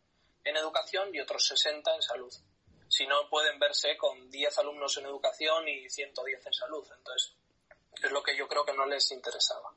en 0.43 0.57
educación 0.57 1.15
y 1.15 1.21
otros 1.21 1.47
60 1.47 1.95
en 1.95 2.01
salud. 2.01 2.33
Si 2.89 3.07
no, 3.07 3.15
pueden 3.29 3.57
verse 3.57 3.95
con 3.95 4.29
10 4.29 4.57
alumnos 4.59 4.97
en 4.97 5.05
educación 5.05 5.65
y 5.69 5.89
110 5.89 6.45
en 6.45 6.53
salud. 6.53 6.85
Entonces, 6.97 7.37
es 8.03 8.11
lo 8.11 8.21
que 8.21 8.35
yo 8.35 8.49
creo 8.49 8.65
que 8.65 8.73
no 8.73 8.85
les 8.85 9.09
interesaba. 9.13 9.71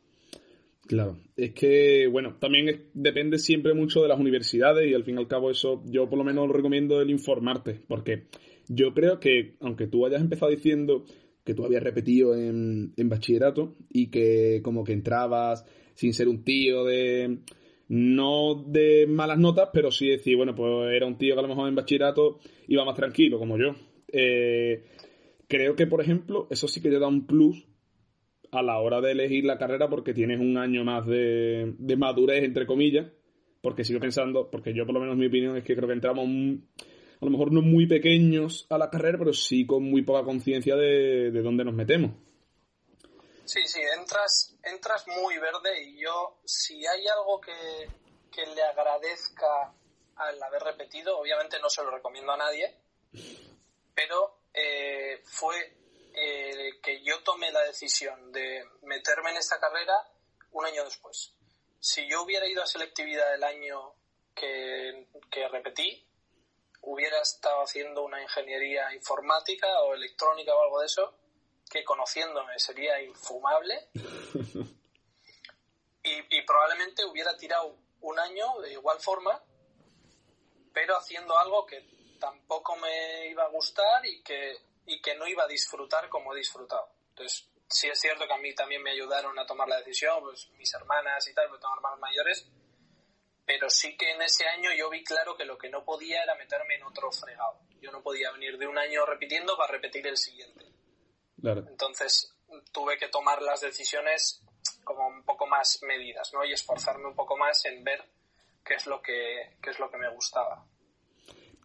Claro, 0.89 1.21
es 1.37 1.55
que, 1.55 2.09
bueno, 2.09 2.39
también 2.41 2.91
depende 2.93 3.39
siempre 3.39 3.73
mucho 3.73 4.03
de 4.03 4.09
las 4.09 4.19
universidades 4.19 4.91
y 4.91 4.95
al 4.95 5.05
fin 5.05 5.15
y 5.15 5.21
al 5.21 5.29
cabo 5.29 5.53
eso 5.53 5.81
yo 5.85 6.11
por 6.11 6.19
lo 6.19 6.25
menos 6.25 6.51
recomiendo 6.51 7.01
el 7.01 7.11
informarte, 7.11 7.81
porque 7.87 8.27
yo 8.67 8.93
creo 8.93 9.21
que, 9.21 9.55
aunque 9.61 9.87
tú 9.87 10.05
hayas 10.05 10.21
empezado 10.21 10.51
diciendo 10.51 11.05
que 11.51 11.55
tú 11.57 11.65
habías 11.65 11.83
repetido 11.83 12.37
en, 12.37 12.93
bachillerato 12.97 13.75
y 13.89 14.09
que 14.09 14.61
como 14.63 14.85
que 14.85 14.93
entrabas 14.93 15.67
sin 15.95 16.15
ser 16.15 16.29
un 16.29 16.45
tío 16.45 16.85
de 16.85 17.41
no 17.89 18.63
de 18.65 19.09
malas 19.09 19.37
notas, 19.37 19.71
pero 19.73 19.91
sí 19.91 20.09
decir, 20.09 20.37
bueno, 20.37 20.55
pues 20.55 20.93
era 20.93 21.07
un 21.07 21.19
tío 21.19 21.35
que 21.35 21.41
a 21.41 21.43
lo 21.43 21.49
mejor 21.49 21.69
en 21.69 21.75
bachillerato 21.75 22.39
iba 22.69 22.85
más 22.85 22.95
tranquilo, 22.95 23.41
como 23.41 23.59
yo. 23.59 23.75
Eh, 24.13 24.85
creo 25.49 25.75
que, 25.75 25.89
por 25.89 26.01
ejemplo, 26.01 26.47
eso 26.51 26.69
sí 26.69 26.81
que 26.81 26.89
te 26.89 27.01
da 27.01 27.09
un 27.09 27.27
plus 27.27 27.67
a 28.53 28.63
la 28.63 28.79
hora 28.79 29.01
de 29.01 29.11
elegir 29.11 29.45
la 29.45 29.59
carrera 29.59 29.91
porque 29.91 30.15
tienes 30.15 30.39
un 30.39 30.57
año 30.57 30.85
más 30.85 31.05
de, 31.05 31.75
de 31.79 31.97
madurez, 31.97 32.45
entre 32.45 32.65
comillas, 32.65 33.11
porque 33.61 33.83
sigo 33.83 33.99
pensando, 33.99 34.49
porque 34.53 34.73
yo 34.73 34.87
por 34.87 34.95
lo 34.95 35.01
menos 35.01 35.17
mi 35.17 35.27
opinión 35.27 35.57
es 35.57 35.65
que 35.65 35.75
creo 35.75 35.89
que 35.89 35.95
entramos 35.95 36.29
a 37.21 37.25
lo 37.25 37.31
mejor 37.31 37.53
no 37.53 37.63
muy 37.63 37.87
pequeños 37.87 38.67
a 38.71 38.79
la 38.79 38.91
carrera, 38.91 39.19
pero 39.19 39.33
sí 39.33 39.67
con 39.67 39.83
muy 39.85 40.03
poca 40.03 40.25
conciencia 40.25 40.77
de, 40.77 41.31
de 41.31 41.43
dónde 41.43 41.65
nos 41.65 41.75
metemos. 41.75 42.13
Sí, 43.45 43.61
sí, 43.67 43.81
entras, 43.99 44.57
entras 44.63 45.07
muy 45.09 45.37
verde 45.39 45.83
y 45.83 46.01
yo, 46.01 46.39
si 46.45 46.87
hay 46.87 47.07
algo 47.09 47.41
que, 47.41 47.89
que 48.31 48.47
le 48.47 48.63
agradezca 48.63 49.75
al 50.17 50.43
haber 50.43 50.63
repetido, 50.63 51.19
obviamente 51.19 51.59
no 51.61 51.69
se 51.69 51.83
lo 51.83 51.91
recomiendo 51.91 52.33
a 52.33 52.37
nadie, 52.37 52.77
pero 53.95 54.41
eh, 54.55 55.23
fue 55.25 55.57
eh, 56.15 56.81
que 56.83 57.03
yo 57.03 57.23
tomé 57.23 57.51
la 57.53 57.63
decisión 57.63 58.33
de 58.33 58.65
meterme 58.83 59.31
en 59.31 59.39
esta 59.39 59.59
carrera 59.59 59.95
un 60.53 60.67
año 60.67 60.85
después. 60.85 61.35
Si 61.79 62.07
yo 62.09 62.23
hubiera 62.23 62.47
ido 62.47 62.63
a 62.63 62.67
selectividad 62.67 63.35
el 63.35 63.45
año 63.45 63.95
que, 64.35 65.07
repetí, 65.51 66.07
hubiera 66.83 67.21
estado 67.21 67.63
haciendo 67.63 68.03
una 68.03 68.23
ingeniería 68.23 68.93
informática 68.95 69.67
o 69.83 69.95
electrónica 69.95 70.55
o 70.55 70.63
algo 70.63 70.81
de 70.81 70.87
eso, 70.87 71.15
que 71.69 71.85
conociéndome 71.85 72.59
sería 72.59 73.01
infumable. 73.03 73.89
Y, 76.03 76.39
y, 76.39 76.43
probablemente 76.47 77.05
hubiera 77.05 77.37
tirado 77.37 77.77
un 78.01 78.19
año 78.19 78.59
de 78.61 78.73
igual 78.73 78.99
forma, 79.01 79.39
pero 80.73 80.97
haciendo 80.97 81.39
algo 81.39 81.67
que 81.67 81.85
tampoco 82.19 82.75
me 82.77 83.27
iba 83.27 83.45
a 83.45 83.49
gustar 83.49 84.07
y 84.07 84.23
que 84.23 84.57
y 84.91 85.01
que 85.01 85.15
no 85.15 85.27
iba 85.27 85.45
a 85.45 85.47
disfrutar 85.47 86.09
como 86.09 86.35
he 86.35 86.39
disfrutado. 86.39 86.89
Entonces, 87.11 87.49
sí 87.69 87.89
es 87.89 87.99
cierto 87.99 88.27
que 88.27 88.33
a 88.33 88.39
mí 88.39 88.55
también 88.55 88.83
me 88.83 88.91
ayudaron 88.91 89.39
a 89.39 89.47
tomar 89.47 89.69
la 89.69 89.79
decisión, 89.79 90.21
pues 90.21 90.49
mis 90.59 90.73
hermanas 90.75 91.27
y 91.29 91.35
tal, 91.35 91.49
porque 91.49 91.63
tengo 91.63 91.75
hermanos 91.77 92.01
mayores, 92.01 92.47
pero 93.51 93.69
sí 93.69 93.97
que 93.97 94.13
en 94.13 94.23
ese 94.23 94.47
año 94.47 94.71
yo 94.79 94.89
vi 94.89 95.03
claro 95.03 95.37
que 95.37 95.45
lo 95.45 95.59
que 95.59 95.69
no 95.69 95.85
podía 95.85 96.23
era 96.23 96.37
meterme 96.37 96.77
en 96.77 96.85
otro 96.85 97.11
fregado. 97.11 97.59
Yo 97.83 97.91
no 97.91 98.01
podía 98.01 98.31
venir 98.31 98.57
de 98.57 98.69
un 98.69 98.79
año 98.79 99.05
repitiendo 99.05 99.57
para 99.57 99.73
repetir 99.73 100.07
el 100.07 100.17
siguiente. 100.17 100.67
Entonces 101.43 102.33
tuve 102.71 102.97
que 102.97 103.09
tomar 103.09 103.43
las 103.43 103.61
decisiones 103.61 104.45
como 104.85 105.09
un 105.09 105.25
poco 105.25 105.49
más 105.49 105.81
medidas, 105.83 106.33
¿no? 106.33 106.45
Y 106.45 106.53
esforzarme 106.53 107.09
un 107.09 107.17
poco 107.17 107.37
más 107.37 107.65
en 107.65 107.83
ver 107.83 108.05
qué 108.65 108.75
es 108.75 108.87
lo 108.87 109.03
que, 109.03 109.57
qué 109.61 109.71
es 109.71 109.81
lo 109.81 109.91
que 109.91 109.97
me 109.97 110.15
gustaba. 110.15 110.65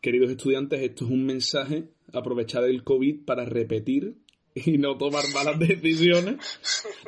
Queridos 0.02 0.32
estudiantes, 0.32 0.82
esto 0.82 1.06
es 1.06 1.12
un 1.12 1.24
mensaje 1.24 1.84
aprovechar 2.13 2.63
el 2.63 2.84
COVID 2.84 3.26
para 3.26 3.45
repetir 3.45 4.25
y 4.56 4.78
no 4.78 4.98
tomar 4.98 5.26
malas 5.34 5.60
decisiones 5.60 6.38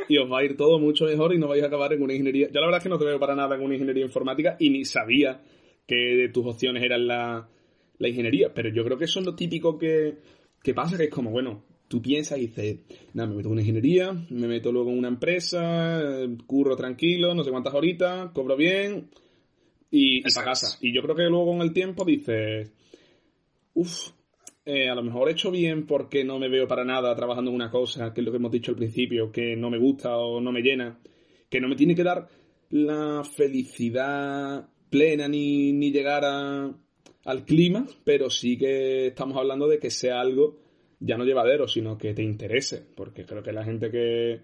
y 0.10 0.18
os 0.18 0.30
va 0.30 0.40
a 0.40 0.44
ir 0.44 0.58
todo 0.58 0.80
mucho 0.80 1.06
mejor 1.06 1.34
y 1.34 1.40
no 1.40 1.48
vais 1.48 1.64
a 1.64 1.68
acabar 1.68 1.94
en 1.94 2.02
una 2.02 2.14
ingeniería. 2.14 2.48
Yo 2.48 2.60
la 2.60 2.68
verdad 2.68 2.80
es 2.80 2.84
que 2.84 2.90
no 2.90 3.00
te 3.00 3.06
veo 3.06 3.20
para 3.20 3.36
nada 3.36 3.56
en 3.56 3.62
una 3.62 3.74
ingeniería 3.74 4.04
informática 4.04 4.58
y 4.60 4.70
ni 4.70 4.84
sabía 4.84 5.42
que 5.88 6.30
tus 6.34 6.46
opciones 6.46 6.84
eran 6.84 7.08
la, 7.08 7.48
ingeniería, 8.00 8.54
pero 8.54 8.70
yo 8.70 8.84
creo 8.84 8.98
que 8.98 9.06
eso 9.06 9.20
es 9.22 9.26
lo 9.26 9.36
típico 9.36 9.78
que, 9.78 10.18
que 10.62 10.74
pasa, 10.74 10.98
que 10.98 11.06
es 11.06 11.10
como, 11.10 11.32
bueno, 11.32 11.64
tú 11.88 12.02
piensas 12.02 12.38
y 12.38 12.48
dices, 12.48 12.80
nada, 13.14 13.30
me 13.30 13.38
meto 13.38 13.48
en 13.48 13.54
una 13.54 13.62
ingeniería, 13.62 14.12
me 14.30 14.48
meto 14.48 14.72
luego 14.72 14.92
en 14.92 14.98
una 14.98 15.08
empresa, 15.08 16.28
curro 16.46 16.76
tranquilo, 16.76 17.34
no 17.34 17.46
sé 17.46 17.52
cuántas 17.52 17.74
horitas, 17.74 18.32
cobro 18.34 18.58
bien, 18.58 19.10
y, 19.90 20.18
y 20.18 20.34
para 20.34 20.48
casa. 20.48 20.78
Y 20.82 20.94
yo 20.94 21.02
creo 21.02 21.16
que 21.16 21.24
luego 21.24 21.54
con 21.54 21.62
el 21.62 21.72
tiempo 21.72 22.04
dices, 22.04 22.70
uff, 23.74 24.12
eh, 24.68 24.90
a 24.90 24.96
lo 24.96 25.02
mejor 25.02 25.30
he 25.30 25.32
hecho 25.32 25.50
bien 25.50 25.86
porque 25.86 26.26
no 26.26 26.40
me 26.40 26.50
veo 26.50 26.68
para 26.68 26.84
nada 26.84 27.16
trabajando 27.16 27.50
en 27.50 27.56
una 27.56 27.72
cosa, 27.72 28.14
que 28.14 28.20
es 28.20 28.26
lo 28.26 28.32
que 28.32 28.38
hemos 28.38 28.52
dicho 28.52 28.72
al 28.72 28.78
principio, 28.78 29.32
que 29.32 29.56
no 29.56 29.70
me 29.70 29.78
gusta 29.78 30.18
o 30.18 30.42
no 30.42 30.52
me 30.52 30.62
llena, 30.62 31.00
que 31.50 31.62
no 31.62 31.70
me 31.70 31.78
tiene 31.78 31.96
que 31.96 32.04
dar 32.04 32.28
la 32.70 33.24
felicidad 33.24 34.68
plena 34.90 35.30
ni, 35.30 35.72
ni 35.72 35.92
llegar 35.92 36.26
a, 36.26 36.70
al 37.24 37.46
clima, 37.46 37.88
pero 38.04 38.30
sí 38.30 38.58
que 38.58 39.08
estamos 39.08 39.38
hablando 39.38 39.70
de 39.70 39.80
que 39.80 39.90
sea 39.90 40.20
algo 40.20 40.60
ya 41.00 41.18
no 41.18 41.24
llevadero, 41.24 41.68
sino 41.68 41.98
que 41.98 42.14
te 42.14 42.24
interese, 42.24 42.86
porque 42.96 43.26
creo 43.26 43.44
que 43.44 43.54
la 43.54 43.64
gente 43.64 43.90
que, 43.90 44.42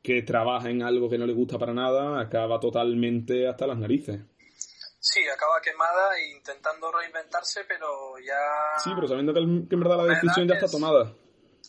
que 0.00 0.22
trabaja 0.22 0.70
en 0.70 0.82
algo 0.82 1.10
que 1.10 1.18
no 1.18 1.26
le 1.26 1.32
gusta 1.34 1.58
para 1.58 1.74
nada 1.74 2.20
acaba 2.20 2.58
totalmente 2.58 3.46
hasta 3.46 3.66
las 3.66 3.78
narices. 3.78 4.20
Sí, 5.08 5.20
acaba 5.32 5.60
quemada 5.62 6.18
e 6.18 6.32
intentando 6.36 6.90
reinventarse, 6.90 7.60
pero 7.68 8.18
ya... 8.18 8.76
Sí, 8.82 8.90
pero 8.92 9.06
sabiendo 9.06 9.32
que, 9.32 9.38
en 9.38 9.80
verdad 9.80 9.98
la 9.98 10.14
decisión 10.14 10.48
ya 10.48 10.54
está 10.54 10.66
tomada. 10.66 11.14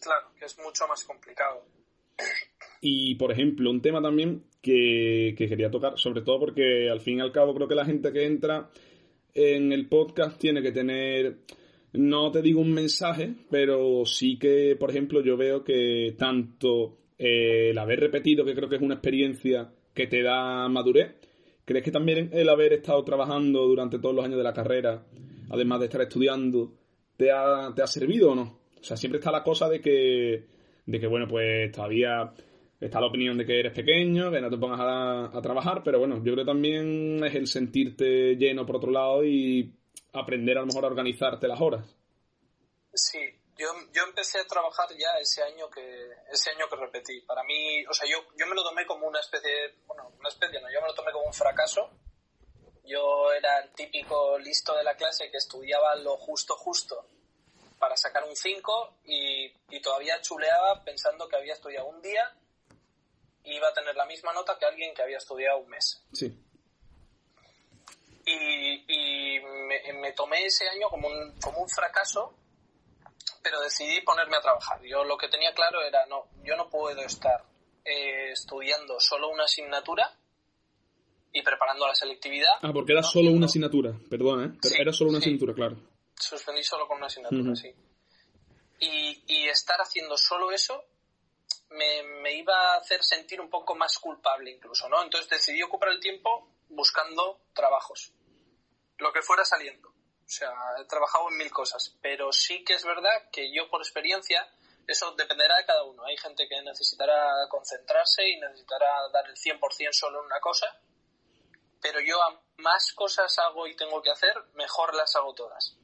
Claro, 0.02 0.32
que 0.40 0.46
es 0.46 0.58
mucho 0.58 0.88
más 0.88 1.04
complicado. 1.04 1.64
Y, 2.82 3.14
por 3.14 3.32
ejemplo, 3.32 3.70
un 3.70 3.80
tema 3.80 4.02
también 4.02 4.44
que, 4.60 5.36
que, 5.38 5.48
quería 5.48 5.70
tocar, 5.70 6.00
sobre 6.00 6.24
todo 6.24 6.40
porque 6.40 6.90
al 6.90 7.00
fin 7.00 7.20
y 7.20 7.22
al 7.22 7.32
cabo 7.32 7.54
creo 7.54 7.68
que 7.68 7.76
la 7.76 7.86
gente 7.86 8.12
que 8.12 8.26
entra 8.26 8.72
en 9.36 9.72
el 9.72 9.88
podcast 9.88 10.40
tiene 10.40 10.64
que 10.64 10.72
tener, 10.72 11.38
no 11.94 12.32
te 12.32 12.42
digo 12.42 12.60
un 12.60 12.74
mensaje, 12.74 13.36
pero 13.52 14.04
sí 14.06 14.40
que, 14.40 14.76
por 14.80 14.90
ejemplo, 14.90 15.22
yo 15.22 15.38
veo 15.38 15.64
que 15.64 16.16
tanto 16.18 16.98
eh, 17.20 17.70
el 17.70 17.78
haber 17.78 18.00
repetido, 18.00 18.44
que 18.44 18.56
creo 18.56 18.68
que 18.68 18.78
es 18.78 18.82
una 18.82 18.96
experiencia 18.96 19.72
que 19.94 20.08
te 20.08 20.24
da 20.24 20.68
madurez, 20.70 21.18
¿crees 21.68 21.84
que 21.84 21.92
también 21.92 22.30
el 22.32 22.48
haber 22.48 22.72
estado 22.72 23.04
trabajando 23.04 23.68
durante 23.68 24.00
todos 24.00 24.16
los 24.16 24.24
años 24.24 24.38
de 24.38 24.44
la 24.44 24.54
carrera, 24.54 25.04
además 25.50 25.82
de 25.82 25.86
estar 25.88 26.02
estudiando, 26.02 26.72
te 27.18 27.30
ha, 27.30 27.74
te 27.76 27.82
ha 27.82 27.88
servido 27.88 28.32
o 28.32 28.36
no? 28.36 28.60
O 28.80 28.84
sea, 28.84 28.96
siempre 28.96 29.20
está 29.20 29.32
la 29.32 29.44
cosa 29.44 29.68
de 29.68 29.82
que, 29.82 30.46
de 30.86 31.00
que 31.00 31.08
bueno, 31.08 31.28
pues 31.28 31.70
todavía 31.74 32.32
está 32.80 33.02
la 33.02 33.08
opinión 33.08 33.38
de 33.38 33.46
que 33.46 33.60
eres 33.60 33.74
pequeño, 33.74 34.32
que 34.32 34.40
no 34.40 34.50
te 34.50 34.58
pongas 34.58 34.80
a, 34.82 35.42
trabajar, 35.42 35.82
pero 35.84 36.00
bueno, 36.00 36.24
yo 36.24 36.32
creo 36.34 36.46
también 36.46 37.22
es 37.26 37.36
el 37.36 37.48
sentirte 37.48 38.38
lleno 38.38 38.66
por 38.66 38.78
otro 38.78 38.92
lado 38.92 39.26
y 39.26 39.74
aprender 40.14 40.58
a 40.58 40.62
lo 40.62 40.68
mejor 40.68 40.86
a 40.86 40.88
organizarte 40.88 41.50
las 41.50 41.60
horas. 41.60 41.86
Sí, 42.94 43.20
yo, 43.58 43.74
yo 43.92 44.04
empecé 44.04 44.40
a 44.40 44.48
trabajar 44.48 44.90
ya 44.98 45.20
ese 45.20 45.44
año 45.44 45.70
que 45.70 46.12
ese 46.32 46.52
año 46.52 46.68
que 46.70 46.76
repetí. 46.76 47.22
Para 47.22 47.44
mí, 47.44 47.86
o 47.86 47.94
sea, 47.94 48.08
yo, 48.10 48.18
yo 48.36 48.48
me 48.48 48.56
lo 48.56 48.64
tomé 48.64 48.86
como 48.86 49.08
una 49.08 49.20
especie, 49.20 49.76
bueno, 49.86 50.12
una 50.20 50.30
especie, 50.30 50.60
no, 50.62 50.72
yo 50.72 50.82
me 50.82 50.88
lo 50.88 50.94
tomé 50.94 51.12
como 51.12 51.26
un 51.26 51.34
fracaso. 51.34 51.90
Yo 52.84 53.34
era 53.34 53.60
el 53.60 53.74
típico 53.74 54.38
listo 54.40 54.76
de 54.76 54.84
la 54.84 54.96
clase 54.96 55.30
que 55.30 55.38
estudiaba 55.38 55.96
lo 55.96 56.18
justo 56.18 56.56
justo 56.56 57.06
para 57.78 57.98
sacar 57.98 58.24
un 58.24 58.36
5 58.36 59.00
y, 59.06 59.54
y 59.70 59.82
todavía 59.82 60.22
chuleaba 60.22 60.84
pensando 60.84 61.28
que 61.28 61.36
había 61.36 61.54
estudiado 61.54 61.88
un 61.88 62.02
día 62.02 62.34
iba 63.56 63.70
a 63.70 63.74
tener 63.74 63.96
la 63.96 64.06
misma 64.06 64.34
nota 64.34 64.58
que 64.58 64.66
alguien 64.66 64.94
que 64.94 65.02
había 65.02 65.18
estudiado 65.18 65.60
un 65.60 65.70
mes. 65.70 66.04
Sí. 66.14 66.44
Y, 68.26 69.40
me, 69.40 70.12
tomé 70.14 70.46
ese 70.46 70.68
año 70.68 70.90
como 70.90 71.08
un, 71.08 71.40
como 71.40 71.62
un 71.62 71.70
fracaso, 71.70 72.36
pero 73.48 73.62
decidí 73.62 74.02
ponerme 74.02 74.36
a 74.36 74.42
trabajar. 74.42 74.82
Yo 74.84 75.06
lo 75.06 75.18
que 75.18 75.30
tenía 75.30 75.54
claro 75.54 75.82
era, 75.82 76.06
no, 76.08 76.26
yo 76.44 76.58
no 76.58 76.70
puedo 76.70 77.00
estar 77.02 77.46
eh, 77.86 78.32
estudiando 78.32 79.00
solo 79.00 79.30
una 79.30 79.46
asignatura 79.46 80.12
y 81.32 81.42
preparando 81.44 81.88
la 81.88 81.96
selectividad. 81.96 82.56
Ah, 82.62 82.72
porque 82.74 82.92
era 82.92 83.04
solo 83.04 83.32
una 83.32 83.46
asignatura, 83.46 83.94
perdona, 84.10 84.48
¿eh? 84.48 84.58
Pero 84.62 84.76
era 84.78 84.92
solo 84.92 85.12
una 85.12 85.20
asignatura, 85.20 85.54
claro. 85.54 85.78
Suspendí 86.14 86.62
solo 86.62 86.88
con 86.88 86.98
una 86.98 87.08
asignatura, 87.08 87.56
sí. 87.56 87.74
Y, 88.82 89.24
y 89.28 89.48
estar 89.48 89.80
haciendo 89.80 90.18
solo 90.18 90.52
eso 90.52 90.84
me, 91.70 92.34
iba 92.34 92.74
a 92.74 92.78
hacer 92.80 93.02
sentir 93.02 93.40
un 93.40 93.50
poco 93.50 93.76
más 93.76 93.98
culpable 93.98 94.52
incluso, 94.52 94.90
¿no? 94.90 95.02
Entonces 95.02 95.30
decidí 95.30 95.62
ocupar 95.64 95.90
el 95.90 96.02
tiempo 96.02 96.50
buscando 96.68 97.40
trabajos, 97.54 98.12
lo 98.98 99.14
que 99.14 99.22
fuera 99.22 99.46
saliendo. 99.46 99.94
O 100.28 100.30
sea, 100.30 100.52
he 100.80 100.86
trabajado 100.86 101.30
en 101.30 101.38
mil 101.38 101.52
cosas, 101.52 101.96
pero 102.02 102.34
sí 102.34 102.64
que 102.66 102.74
es 102.74 102.84
verdad 102.84 103.30
que 103.32 103.50
yo 103.54 103.70
por 103.70 103.82
experiencia, 103.82 104.46
eso 104.86 105.12
dependerá 105.14 105.56
de 105.56 105.66
cada 105.66 105.84
uno. 105.84 106.04
Hay 106.04 106.18
gente 106.18 106.48
que 106.50 106.62
necesitará 106.62 107.48
concentrarse 107.50 108.28
y 108.28 108.38
necesitará 108.38 108.88
dar 109.14 109.26
el 109.30 109.36
100% 109.36 109.94
solo 109.94 110.20
en 110.20 110.26
una 110.26 110.42
cosa, 110.42 110.68
pero 111.82 112.02
yo 112.02 112.22
a 112.22 112.42
más 112.58 112.92
cosas 112.94 113.40
hago 113.40 113.68
y 113.68 113.76
tengo 113.78 114.02
que 114.02 114.12
hacer, 114.12 114.36
mejor 114.56 114.94
las 114.96 115.16
hago 115.16 115.34
todas. 115.34 115.78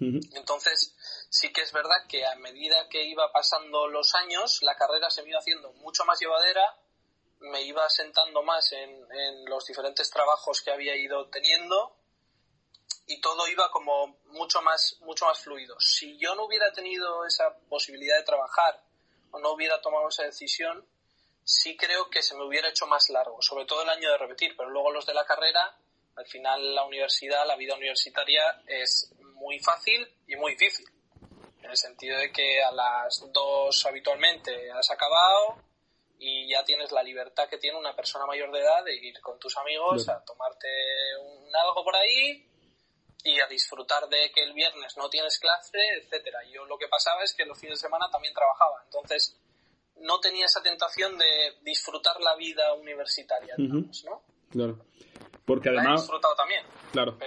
Entonces, 0.00 0.96
sí 1.30 1.52
que 1.52 1.60
es 1.60 1.72
verdad 1.72 2.06
que 2.08 2.26
a 2.26 2.34
medida 2.36 2.88
que 2.88 3.04
iba 3.04 3.30
pasando 3.30 3.86
los 3.86 4.14
años, 4.16 4.60
la 4.62 4.74
carrera 4.74 5.10
se 5.10 5.22
me 5.22 5.28
iba 5.28 5.38
haciendo 5.38 5.72
mucho 5.74 6.04
más 6.04 6.18
llevadera, 6.18 6.76
me 7.38 7.62
iba 7.62 7.88
sentando 7.88 8.42
más 8.42 8.72
en, 8.72 9.44
los 9.44 9.64
diferentes 9.66 10.10
trabajos 10.10 10.60
que 10.62 10.72
había 10.72 10.96
ido 10.96 11.28
teniendo 11.28 11.96
y 13.12 13.20
todo 13.20 13.46
iba 13.48 13.70
como 13.70 14.16
mucho 14.28 14.62
más, 14.62 14.96
mucho 15.00 15.26
más 15.26 15.38
fluido. 15.38 15.78
Si 15.78 16.16
yo 16.18 16.34
no 16.34 16.44
hubiera 16.44 16.72
tenido 16.72 17.26
esa 17.26 17.54
posibilidad 17.68 18.16
de 18.16 18.22
trabajar 18.22 18.82
o 19.30 19.38
no 19.38 19.52
hubiera 19.52 19.80
tomado 19.82 20.08
esa 20.08 20.24
decisión, 20.24 20.86
sí 21.44 21.76
creo 21.76 22.08
que 22.08 22.22
se 22.22 22.34
me 22.34 22.44
hubiera 22.44 22.70
hecho 22.70 22.86
más 22.86 23.10
largo, 23.10 23.42
sobre 23.42 23.66
todo 23.66 23.82
el 23.82 23.90
año 23.90 24.10
de 24.10 24.16
repetir, 24.16 24.56
pero 24.56 24.70
luego 24.70 24.90
los 24.90 25.04
de 25.04 25.12
la 25.12 25.26
carrera, 25.26 25.76
al 26.16 26.26
final 26.26 26.74
la 26.74 26.84
universidad, 26.84 27.46
la 27.46 27.56
vida 27.56 27.74
universitaria 27.74 28.62
es 28.66 29.12
muy 29.34 29.58
fácil 29.58 30.08
y 30.26 30.36
muy 30.36 30.52
difícil. 30.52 30.86
En 31.62 31.70
el 31.70 31.76
sentido 31.76 32.18
de 32.18 32.32
que 32.32 32.62
a 32.62 32.72
las 32.72 33.30
dos 33.30 33.84
habitualmente 33.84 34.72
has 34.72 34.90
acabado 34.90 35.58
y 36.18 36.48
ya 36.48 36.64
tienes 36.64 36.92
la 36.92 37.02
libertad 37.02 37.48
que 37.48 37.58
tiene 37.58 37.78
una 37.78 37.94
persona 37.94 38.24
mayor 38.24 38.50
de 38.52 38.60
edad 38.60 38.84
de 38.84 38.94
ir 38.94 39.20
con 39.20 39.38
tus 39.38 39.56
amigos 39.58 40.08
a 40.08 40.24
tomarte 40.24 40.68
un 41.20 41.54
algo 41.54 41.84
por 41.84 41.96
ahí 41.96 42.48
y 43.24 43.38
a 43.40 43.46
disfrutar 43.46 44.08
de 44.08 44.30
que 44.34 44.42
el 44.42 44.52
viernes 44.52 44.96
no 44.96 45.08
tienes 45.08 45.38
clase, 45.38 45.78
etcétera. 46.00 46.38
Yo 46.52 46.64
lo 46.66 46.76
que 46.76 46.88
pasaba 46.88 47.22
es 47.22 47.34
que 47.34 47.44
los 47.44 47.58
fines 47.58 47.78
de 47.78 47.88
semana 47.88 48.08
también 48.10 48.34
trabajaba, 48.34 48.82
entonces 48.84 49.38
no 50.00 50.18
tenía 50.20 50.46
esa 50.46 50.62
tentación 50.62 51.16
de 51.18 51.24
disfrutar 51.64 52.20
la 52.20 52.36
vida 52.36 52.74
universitaria, 52.74 53.54
digamos, 53.56 54.04
¿no? 54.04 54.22
Claro. 54.50 54.78
Porque 55.44 55.68
además... 55.70 56.00
he 56.00 56.02
disfrutado 56.02 56.34
también. 56.34 56.62
Claro. 56.92 57.18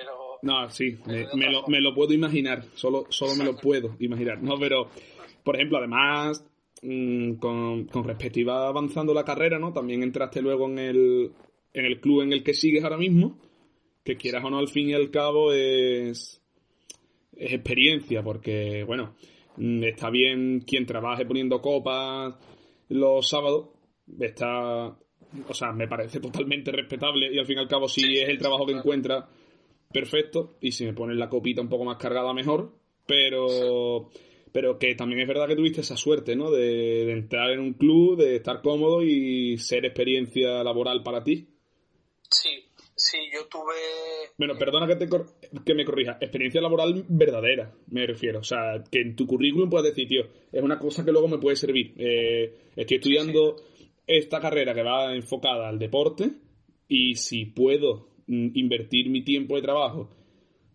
No, 0.42 0.70
sí, 0.70 0.98
me, 1.06 1.50
lo, 1.50 1.66
me, 1.68 1.82
lo, 1.82 1.94
puedo 1.94 2.14
imaginar, 2.14 2.64
solo, 2.76 3.08
solo 3.10 3.36
me 3.36 3.46
lo 3.46 3.56
puedo 3.56 3.96
imaginar, 4.00 4.42
¿no? 4.42 4.58
Pero, 4.60 4.90
por 5.44 5.56
ejemplo, 5.56 5.80
además, 5.80 6.46
mm, 6.82 7.36
con, 7.36 7.86
con 7.86 8.04
respecto 8.04 8.52
avanzando 8.52 9.14
la 9.14 9.26
carrera, 9.26 9.58
¿no? 9.58 9.74
También 9.74 10.04
entraste 10.04 10.42
luego 10.42 10.66
en 10.68 10.80
el, 10.80 11.32
en 11.74 11.86
el 11.86 12.00
club 12.00 12.22
en 12.22 12.34
el 12.34 12.44
que 12.44 12.54
sigues 12.54 12.84
ahora 12.84 12.98
mismo, 12.98 13.40
que 14.06 14.16
quieras 14.16 14.46
o 14.46 14.50
no, 14.50 14.60
al 14.60 14.70
fin 14.70 14.90
y 14.90 14.94
al 14.94 15.12
cabo 15.12 15.52
es, 15.52 16.42
es 17.36 17.54
experiencia, 17.54 18.24
porque, 18.24 18.86
bueno, 18.86 19.16
mm, 19.58 19.84
está 19.84 20.10
bien 20.10 20.62
quien 20.62 20.86
trabaje 20.86 21.26
poniendo 21.26 21.62
copas 21.62 22.36
los 22.88 23.28
sábados, 23.28 23.70
está 24.20 24.96
o 25.48 25.54
sea, 25.54 25.72
me 25.72 25.88
parece 25.88 26.20
totalmente 26.22 26.72
respetable 26.72 27.34
y 27.34 27.40
al 27.40 27.46
fin 27.46 27.58
y 27.58 27.62
al 27.62 27.68
cabo 27.68 27.88
si 27.88 28.20
es 28.20 28.30
el 28.30 28.38
trabajo 28.38 28.66
que 28.66 28.74
encuentra, 28.74 29.28
perfecto, 29.92 30.56
y 30.62 30.72
si 30.72 30.86
me 30.86 30.94
pones 30.94 31.18
la 31.18 31.30
copita 31.30 31.62
un 31.62 31.70
poco 31.70 31.86
más 31.86 31.98
cargada, 31.98 32.34
mejor, 32.34 32.72
pero... 33.06 34.10
Pero 34.52 34.80
que 34.80 34.96
también 34.96 35.20
es 35.20 35.28
verdad 35.28 35.50
que 35.50 35.58
tuviste 35.58 35.82
esa 35.82 35.98
suerte, 35.98 36.34
¿no? 36.34 36.50
De, 36.50 37.12
entrar 37.12 37.52
en 37.52 37.60
un 37.60 37.74
club, 37.74 38.16
de 38.16 38.38
estar 38.38 38.62
cómodo 38.62 39.04
y 39.04 39.58
ser 39.58 39.84
experiencia 39.84 40.64
laboral 40.64 41.04
para 41.04 41.26
ti. 41.26 41.50
Sí, 42.30 42.64
sí, 42.96 43.18
yo 43.34 43.48
tuve... 43.48 43.74
Bueno, 44.38 44.56
perdona 44.58 44.88
que, 44.88 44.96
te 44.96 45.08
que 45.66 45.74
me 45.74 45.86
corrija. 45.86 46.18
Experiencia 46.20 46.62
laboral 46.62 47.06
verdadera, 47.08 47.74
me 47.88 48.06
refiero. 48.06 48.40
O 48.40 48.44
sea, 48.44 48.84
que 48.90 49.02
en 49.02 49.16
tu 49.16 49.28
currículum 49.28 49.70
puedas 49.70 49.88
decir, 49.88 50.08
tío, 50.08 50.24
es 50.52 50.64
una 50.64 50.80
cosa 50.80 51.04
que 51.04 51.12
luego 51.12 51.28
me 51.28 51.38
puede 51.38 51.56
servir. 51.56 51.94
Eh, 51.98 52.72
estoy 52.76 52.98
estudiando 52.98 53.56
esta 54.08 54.40
carrera 54.40 54.74
que 54.74 54.84
va 54.84 55.16
enfocada 55.16 55.70
al 55.70 55.80
deporte 55.80 56.32
y 56.88 57.16
si 57.16 57.46
puedo 57.46 58.10
mm, 58.28 58.50
invertir 58.54 59.10
mi 59.10 59.24
tiempo 59.24 59.56
de 59.56 59.62
trabajo 59.62 60.10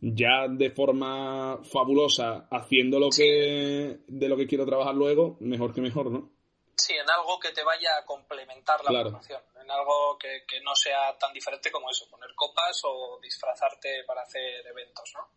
ya 0.00 0.48
de 0.48 0.70
forma 0.70 1.61
fabulosa 1.62 2.48
haciendo 2.50 2.98
lo 2.98 3.11
que 3.11 3.98
de 4.09 4.28
lo 4.28 4.37
que 4.37 4.46
quiero 4.46 4.64
trabajar 4.64 4.94
luego, 4.94 5.37
mejor 5.40 5.74
que 5.74 5.83
mejor, 5.83 6.11
¿no? 6.11 6.30
Sí, 6.81 6.95
en 6.95 7.11
algo 7.11 7.38
que 7.38 7.53
te 7.53 7.62
vaya 7.62 7.99
a 7.99 8.05
complementar 8.07 8.83
la 8.85 9.03
formación, 9.03 9.43
en 9.61 9.71
algo 9.71 10.16
que, 10.19 10.61
no 10.62 10.75
sea 10.75 11.16
tan 11.19 11.31
diferente 11.31 11.71
como 11.71 11.90
eso, 11.90 12.09
poner 12.09 12.35
copas 12.35 12.81
o 12.85 13.19
disfrazarte 13.23 14.03
para 14.07 14.23
hacer 14.23 14.66
eventos, 14.66 15.12
¿no? 15.14 15.29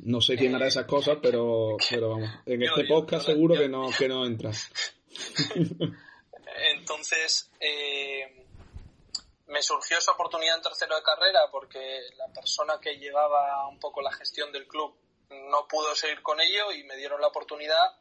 No 0.00 0.20
sé 0.20 0.36
quién 0.36 0.56
hará 0.56 0.64
eh, 0.64 0.68
esas 0.68 0.86
cosas, 0.86 1.18
pero, 1.22 1.76
pero 1.88 2.10
vamos, 2.10 2.30
en 2.46 2.62
este 2.64 2.84
podcast 2.84 3.26
seguro 3.26 3.54
que 3.54 3.68
no 3.68 3.90
que 3.96 4.08
no 4.08 4.26
entras. 4.26 4.70
Entonces, 6.72 7.52
eh, 7.60 8.44
me 9.46 9.62
surgió 9.62 9.98
esa 9.98 10.12
oportunidad 10.12 10.56
en 10.56 10.62
tercero 10.62 10.96
de 10.96 11.02
carrera 11.02 11.40
porque 11.52 12.00
la 12.16 12.26
persona 12.32 12.80
que 12.80 12.98
llevaba 12.98 13.68
un 13.68 13.78
poco 13.78 14.02
la 14.02 14.12
gestión 14.12 14.50
del 14.50 14.66
club 14.66 14.96
no 15.30 15.68
pudo 15.68 15.94
seguir 15.94 16.22
con 16.22 16.40
ello 16.40 16.72
y 16.72 16.82
me 16.82 16.96
dieron 16.96 17.20
la 17.20 17.28
oportunidad 17.28 17.94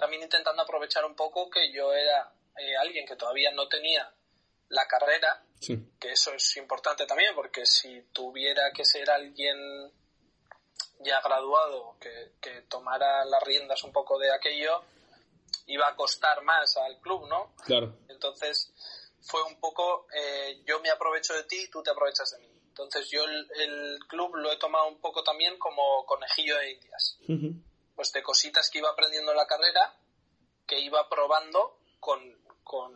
también 0.00 0.22
intentando 0.22 0.62
aprovechar 0.62 1.04
un 1.04 1.14
poco 1.14 1.48
que 1.48 1.72
yo 1.72 1.92
era 1.92 2.32
eh, 2.56 2.76
alguien 2.76 3.06
que 3.06 3.14
todavía 3.14 3.52
no 3.52 3.68
tenía 3.68 4.12
la 4.68 4.86
carrera, 4.86 5.44
que 5.60 6.12
eso 6.12 6.32
es 6.32 6.56
importante 6.56 7.06
también 7.06 7.34
porque 7.34 7.66
si 7.66 8.02
tuviera 8.12 8.72
que 8.72 8.84
ser 8.84 9.10
alguien 9.10 9.58
ya 11.00 11.20
graduado 11.20 11.96
que, 12.00 12.32
que 12.40 12.62
tomara 12.62 13.24
las 13.24 13.42
riendas 13.42 13.82
un 13.84 13.92
poco 13.92 14.18
de 14.18 14.32
aquello, 14.32 14.82
iba 15.66 15.88
a 15.88 15.96
costar 15.96 16.42
más 16.42 16.76
al 16.76 16.98
club, 17.00 17.28
¿no? 17.28 17.54
Claro. 17.64 17.96
Entonces 18.08 18.72
fue 19.22 19.42
un 19.42 19.58
poco, 19.60 20.06
eh, 20.14 20.62
yo 20.66 20.80
me 20.80 20.90
aprovecho 20.90 21.34
de 21.34 21.44
ti 21.44 21.62
y 21.64 21.70
tú 21.70 21.82
te 21.82 21.90
aprovechas 21.90 22.30
de 22.32 22.38
mí. 22.38 22.50
Entonces 22.68 23.08
yo 23.10 23.24
el, 23.24 23.98
club 24.08 24.34
lo 24.36 24.52
he 24.52 24.56
tomado 24.56 24.88
un 24.88 25.00
poco 25.00 25.22
también 25.22 25.58
como 25.58 26.04
conejillo 26.06 26.56
de 26.56 26.72
indias. 26.72 27.18
Pues 28.00 28.14
de 28.14 28.22
cositas 28.22 28.70
que 28.70 28.78
iba 28.78 28.88
aprendiendo 28.88 29.32
en 29.32 29.36
la 29.36 29.46
carrera, 29.46 29.94
que 30.66 30.80
iba 30.80 31.06
probando 31.10 31.80
con, 32.00 32.18
con 32.64 32.94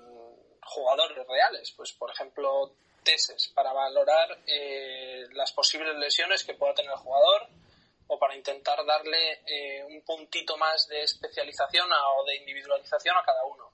jugadores 0.63 1.29
reales. 1.29 1.73
Pues 1.73 1.93
por 1.93 2.11
ejemplo, 2.11 2.75
tesis 3.03 3.53
para 3.55 3.75
valorar 3.75 4.39
eh, 4.47 5.27
las 5.33 5.53
posibles 5.53 5.95
lesiones 5.97 6.43
que 6.43 6.55
pueda 6.55 6.73
tener 6.73 6.93
el 6.93 6.97
jugador 6.97 7.49
o 8.07 8.19
para 8.19 8.35
intentar 8.35 8.83
darle 8.87 9.43
eh, 9.47 9.85
un 9.85 10.01
puntito 10.07 10.57
más 10.57 10.89
de 10.89 11.03
especialización 11.03 11.87
o 11.93 12.25
de 12.25 12.37
individualización 12.37 13.15
a 13.19 13.27
cada 13.27 13.45
uno. 13.45 13.73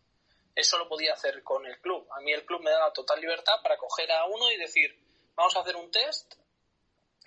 Eso 0.56 0.78
lo 0.78 0.88
podía 0.88 1.12
hacer 1.12 1.44
con 1.44 1.64
el 1.64 1.80
club. 1.80 2.08
A 2.10 2.20
mí 2.22 2.32
el 2.32 2.44
club 2.44 2.60
me 2.60 2.72
da 2.72 2.92
total 2.92 3.20
libertad 3.20 3.62
para 3.62 3.78
coger 3.78 4.10
a 4.10 4.24
uno 4.24 4.50
y 4.50 4.56
decir, 4.56 4.98
vamos 5.36 5.54
a 5.54 5.60
hacer 5.60 5.76
un 5.76 5.92
test 5.92 6.34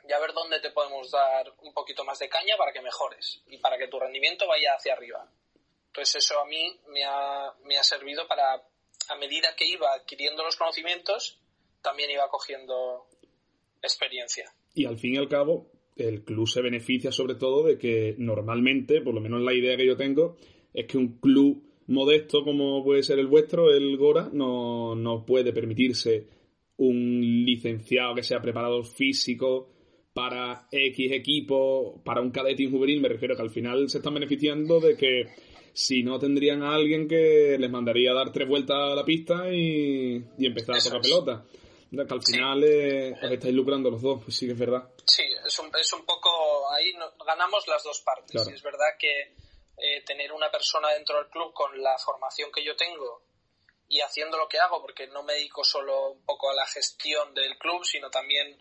y 0.07 0.11
a 0.11 0.19
ver 0.19 0.33
dónde 0.33 0.59
te 0.59 0.71
podemos 0.71 1.09
dar 1.11 1.53
un 1.61 1.73
poquito 1.73 2.03
más 2.03 2.19
de 2.19 2.29
caña 2.29 2.55
para 2.57 2.73
que 2.73 2.81
mejores 2.81 3.41
y 3.47 3.57
para 3.57 3.77
que 3.77 3.87
tu 3.87 3.99
rendimiento 3.99 4.47
vaya 4.47 4.73
hacia 4.75 4.93
arriba. 4.93 5.29
Entonces 5.87 6.23
eso 6.23 6.39
a 6.39 6.45
mí 6.45 6.79
me 6.89 7.03
ha, 7.03 7.53
me 7.65 7.77
ha 7.77 7.83
servido 7.83 8.27
para, 8.27 8.55
a 8.55 9.15
medida 9.19 9.55
que 9.55 9.67
iba 9.67 9.93
adquiriendo 9.93 10.43
los 10.43 10.55
conocimientos, 10.55 11.39
también 11.81 12.11
iba 12.11 12.27
cogiendo 12.29 13.07
experiencia. 13.81 14.51
Y 14.73 14.85
al 14.85 14.97
fin 14.97 15.15
y 15.15 15.17
al 15.17 15.29
cabo, 15.29 15.71
el 15.95 16.23
club 16.23 16.47
se 16.47 16.61
beneficia 16.61 17.11
sobre 17.11 17.35
todo 17.35 17.63
de 17.63 17.77
que 17.77 18.15
normalmente, 18.17 19.01
por 19.01 19.13
lo 19.13 19.21
menos 19.21 19.41
la 19.41 19.53
idea 19.53 19.77
que 19.77 19.85
yo 19.85 19.95
tengo, 19.95 20.37
es 20.73 20.87
que 20.87 20.97
un 20.97 21.19
club 21.19 21.63
modesto 21.87 22.43
como 22.43 22.83
puede 22.83 23.03
ser 23.03 23.19
el 23.19 23.27
vuestro, 23.27 23.71
el 23.71 23.95
Gora, 23.97 24.29
no, 24.31 24.95
no 24.95 25.25
puede 25.25 25.53
permitirse 25.53 26.27
un 26.77 27.45
licenciado 27.45 28.15
que 28.15 28.23
sea 28.23 28.41
preparador 28.41 28.85
físico 28.85 29.69
para 30.13 30.67
X 30.71 31.11
equipo, 31.11 32.01
para 32.03 32.21
un 32.21 32.31
cadete 32.31 32.69
juvenil, 32.69 33.01
me 33.01 33.09
refiero 33.09 33.35
que 33.35 33.41
al 33.41 33.49
final 33.49 33.89
se 33.89 33.97
están 33.97 34.13
beneficiando 34.13 34.79
de 34.79 34.95
que 34.95 35.25
si 35.73 36.03
no 36.03 36.19
tendrían 36.19 36.61
a 36.61 36.75
alguien 36.75 37.07
que 37.07 37.57
les 37.59 37.69
mandaría 37.69 38.11
a 38.11 38.13
dar 38.13 38.31
tres 38.31 38.47
vueltas 38.47 38.77
a 38.77 38.95
la 38.95 39.03
pista 39.03 39.49
y, 39.51 40.23
empezar 40.39 40.75
a 40.75 40.83
tocar 40.83 41.01
pelota. 41.01 41.45
Que 41.89 42.01
al 42.09 42.23
final 42.23 42.63
eh, 42.63 43.13
os 43.21 43.31
estáis 43.31 43.53
lucrando 43.53 43.91
los 43.91 44.01
dos, 44.01 44.23
pues 44.23 44.35
sí 44.35 44.47
que 44.47 44.53
es 44.53 44.57
verdad. 44.59 44.89
Sí, 45.05 45.23
es 45.45 45.59
un, 45.59 45.69
es 45.79 45.93
un 45.93 46.05
poco, 46.05 46.71
ahí 46.71 46.91
ganamos 47.25 47.67
las 47.67 47.83
dos 47.83 48.01
partes. 48.01 48.47
Y 48.47 48.53
es 48.53 48.63
verdad 48.63 48.97
que 48.97 49.35
eh, 49.77 50.01
tener 50.03 50.31
una 50.31 50.49
persona 50.49 50.89
dentro 50.89 51.17
del 51.17 51.29
club 51.29 51.53
con 51.53 51.81
la 51.81 51.95
formación 51.97 52.51
que 52.51 52.63
yo 52.63 52.75
tengo 52.75 53.21
y 53.89 54.01
haciendo 54.01 54.37
lo 54.37 54.47
que 54.47 54.59
hago, 54.59 54.81
porque 54.81 55.07
no 55.07 55.21
me 55.21 55.33
dedico 55.33 55.63
solo 55.63 56.13
un 56.13 56.25
poco 56.25 56.49
a 56.49 56.55
la 56.55 56.65
gestión 56.65 57.33
del 57.35 57.57
club, 57.59 57.83
sino 57.83 58.09
también 58.09 58.59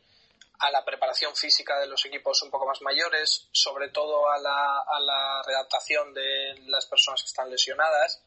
a 0.62 0.70
la 0.70 0.85
preparación 0.85 1.35
física 1.35 1.81
de 1.81 1.88
los 1.88 2.05
equipos 2.07 2.40
un 2.42 2.51
poco 2.51 2.66
más 2.66 2.81
mayores, 2.83 3.48
sobre 3.51 3.88
todo 3.88 4.31
a 4.31 4.38
la, 4.38 4.79
a 4.87 5.01
la 5.01 5.42
readaptación 5.44 6.14
de 6.14 6.55
las 6.66 6.87
personas 6.87 7.20
que 7.20 7.27
están 7.27 7.51
lesionadas. 7.51 8.22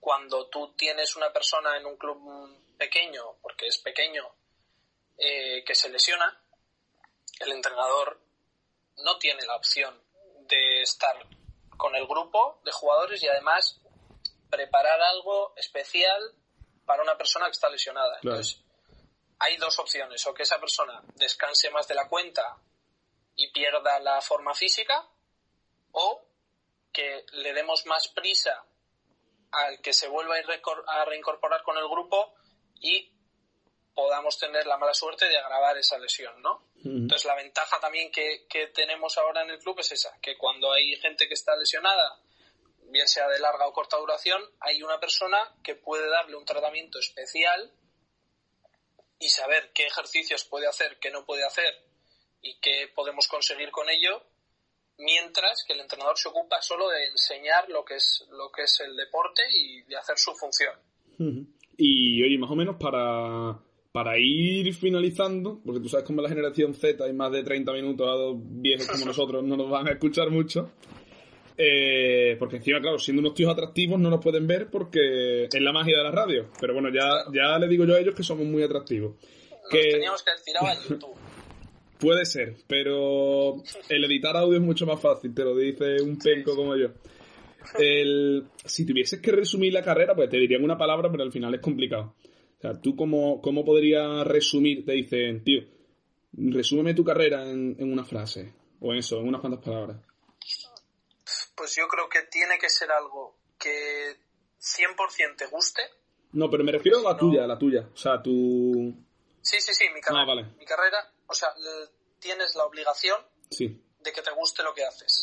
Cuando 0.00 0.48
tú 0.48 0.74
tienes 0.74 1.14
una 1.14 1.32
persona 1.32 1.76
en 1.76 1.86
un 1.86 1.96
club 1.96 2.76
pequeño, 2.76 3.36
porque 3.40 3.68
es 3.68 3.78
pequeño, 3.78 4.28
eh, 5.16 5.62
que 5.64 5.76
se 5.76 5.88
lesiona, 5.90 6.42
el 7.38 7.52
entrenador 7.52 8.20
no 9.04 9.16
tiene 9.18 9.46
la 9.46 9.54
opción 9.54 9.96
de 10.48 10.82
estar 10.82 11.24
con 11.76 11.94
el 11.94 12.04
grupo 12.08 12.60
de 12.64 12.72
jugadores 12.72 13.22
y 13.22 13.28
además 13.28 13.80
preparar 14.50 15.00
algo 15.00 15.54
especial 15.56 16.34
para 16.84 17.04
una 17.04 17.16
persona 17.16 17.46
que 17.46 17.52
está 17.52 17.68
lesionada. 17.68 18.18
Entonces, 18.22 18.60
hay 19.40 19.56
dos 19.56 19.78
opciones, 19.78 20.24
o 20.26 20.34
que 20.34 20.42
esa 20.42 20.60
persona 20.60 21.02
descanse 21.14 21.70
más 21.70 21.88
de 21.88 21.94
la 21.94 22.08
cuenta 22.08 22.58
y 23.34 23.50
pierda 23.52 23.98
la 24.00 24.20
forma 24.20 24.54
física, 24.54 25.08
o 25.92 26.26
que 26.92 27.24
le 27.32 27.52
demos 27.54 27.86
más 27.86 28.08
prisa 28.08 28.64
al 29.52 29.80
que 29.80 29.92
se 29.92 30.08
vuelva 30.08 30.36
a 30.36 31.04
reincorporar 31.04 31.62
con 31.62 31.76
el 31.78 31.88
grupo 31.88 32.34
y 32.80 33.12
podamos 33.94 34.38
tener 34.38 34.66
la 34.66 34.76
mala 34.76 34.94
suerte 34.94 35.26
de 35.26 35.38
agravar 35.38 35.76
esa 35.76 35.98
lesión, 35.98 36.40
¿no? 36.42 36.66
Entonces 36.84 37.24
la 37.24 37.34
ventaja 37.34 37.78
también 37.80 38.10
que, 38.10 38.46
tenemos 38.74 39.18
ahora 39.18 39.42
en 39.42 39.50
el 39.50 39.58
club 39.58 39.80
es 39.80 39.92
esa, 39.92 40.16
que 40.20 40.36
cuando 40.38 40.72
hay 40.72 40.96
gente 40.96 41.28
que 41.28 41.34
está 41.34 41.56
lesionada, 41.56 42.20
bien 42.84 43.08
sea 43.08 43.28
de 43.28 43.38
larga 43.38 43.66
o 43.66 43.72
corta 43.72 43.96
duración, 43.96 44.42
hay 44.60 44.82
una 44.82 44.98
persona 45.00 45.54
que 45.62 45.74
puede 45.74 46.08
darle 46.08 46.36
un 46.36 46.44
tratamiento 46.44 46.98
especial 46.98 47.72
y 49.20 49.28
saber 49.28 49.70
qué 49.72 49.86
ejercicios 49.86 50.44
puede 50.44 50.66
hacer, 50.66 50.98
qué 51.00 51.10
no 51.10 51.24
puede 51.24 51.44
hacer 51.44 51.72
y 52.42 52.58
qué 52.60 52.90
podemos 52.94 53.28
conseguir 53.28 53.70
con 53.70 53.88
ello, 53.88 54.22
mientras 54.98 55.62
que 55.64 55.74
el 55.74 55.80
entrenador 55.80 56.18
se 56.18 56.28
ocupa 56.28 56.60
solo 56.62 56.88
de 56.88 57.06
enseñar 57.06 57.68
lo 57.68 57.84
que 57.84 57.96
es, 57.96 58.26
lo 58.30 58.50
que 58.50 58.62
es 58.62 58.80
el 58.80 58.96
deporte 58.96 59.42
y 59.52 59.82
de 59.82 59.96
hacer 59.96 60.18
su 60.18 60.34
función. 60.34 60.74
Y 61.76 62.22
oye, 62.22 62.38
más 62.38 62.50
o 62.50 62.56
menos 62.56 62.76
para 62.80 63.60
para 63.92 64.16
ir 64.18 64.72
finalizando, 64.74 65.60
porque 65.64 65.80
tú 65.80 65.88
sabes 65.88 66.06
cómo 66.06 66.22
la 66.22 66.28
generación 66.28 66.74
Z 66.74 67.04
hay 67.04 67.12
más 67.12 67.32
de 67.32 67.42
30 67.42 67.72
minutos 67.72 68.06
a 68.06 68.12
dos 68.12 68.36
viejos 68.38 68.86
como 68.86 69.04
nosotros 69.06 69.44
no 69.44 69.56
nos 69.56 69.68
van 69.68 69.88
a 69.88 69.92
escuchar 69.92 70.30
mucho. 70.30 70.70
Eh, 71.62 72.36
porque 72.38 72.56
encima, 72.56 72.80
claro, 72.80 72.98
siendo 72.98 73.20
unos 73.20 73.34
tíos 73.34 73.52
atractivos 73.52 74.00
no 74.00 74.08
nos 74.08 74.22
pueden 74.22 74.46
ver 74.46 74.70
porque 74.70 75.44
es 75.44 75.60
la 75.60 75.72
magia 75.72 75.98
de 75.98 76.04
la 76.04 76.10
radio. 76.10 76.48
Pero 76.58 76.72
bueno, 76.72 76.88
ya, 76.88 77.24
ya 77.34 77.58
le 77.58 77.68
digo 77.68 77.84
yo 77.84 77.94
a 77.94 78.00
ellos 78.00 78.14
que 78.14 78.22
somos 78.22 78.46
muy 78.46 78.62
atractivos. 78.62 79.16
que... 79.70 79.90
teníamos 79.90 80.22
que 80.22 80.30
tirar 80.44 80.64
a 80.64 80.74
YouTube. 80.74 81.14
Puede 82.00 82.24
ser, 82.24 82.56
pero 82.66 83.62
el 83.90 84.04
editar 84.04 84.34
audio 84.34 84.56
es 84.56 84.62
mucho 84.64 84.86
más 84.86 84.98
fácil, 84.98 85.34
te 85.34 85.44
lo 85.44 85.54
dice 85.54 86.00
un 86.00 86.18
penco 86.18 86.56
como 86.56 86.74
yo. 86.74 86.88
El, 87.78 88.46
si 88.64 88.86
tuvieses 88.86 89.20
que 89.20 89.30
resumir 89.30 89.74
la 89.74 89.82
carrera, 89.82 90.14
pues 90.14 90.30
te 90.30 90.38
dirían 90.38 90.64
una 90.64 90.78
palabra, 90.78 91.10
pero 91.10 91.24
al 91.24 91.30
final 91.30 91.54
es 91.54 91.60
complicado. 91.60 92.14
O 92.56 92.60
sea, 92.60 92.80
¿tú 92.80 92.96
cómo, 92.96 93.42
cómo 93.42 93.66
podrías 93.66 94.26
resumir? 94.26 94.82
Te 94.86 94.92
dicen, 94.92 95.44
tío, 95.44 95.60
resúmeme 96.32 96.94
tu 96.94 97.04
carrera 97.04 97.50
en, 97.50 97.76
una 97.80 98.04
frase. 98.04 98.50
O 98.80 98.92
en 98.92 99.00
eso, 99.00 99.20
en 99.20 99.28
unas 99.28 99.42
cuantas 99.42 99.62
palabras. 99.62 99.98
Pues 101.60 101.76
yo 101.76 101.86
creo 101.88 102.08
que 102.08 102.22
tiene 102.22 102.58
que 102.58 102.70
ser 102.70 102.90
algo 102.90 103.36
que 103.58 104.16
100% 104.58 105.36
te 105.36 105.44
guste. 105.48 105.82
No, 106.32 106.48
pero 106.48 106.64
me 106.64 106.72
refiero 106.72 107.00
a 107.00 107.12
la 107.12 107.18
tuya, 107.18 107.44
a 107.44 107.46
la 107.46 107.58
tuya. 107.58 107.86
O 107.92 107.96
sea, 107.98 108.22
tu... 108.22 108.94
Sí, 109.42 109.60
sí, 109.60 109.74
sí, 109.74 109.84
mi 109.92 110.00
carrera. 110.00 110.22
Ah, 110.22 110.26
vale. 110.26 110.44
Mi 110.56 110.64
carrera, 110.64 111.12
o 111.26 111.34
sea, 111.34 111.52
tienes 112.18 112.54
la 112.56 112.64
obligación 112.64 113.20
de 113.50 114.10
que 114.10 114.22
te 114.22 114.30
guste 114.30 114.62
lo 114.62 114.72
que 114.72 114.86
haces. 114.86 115.20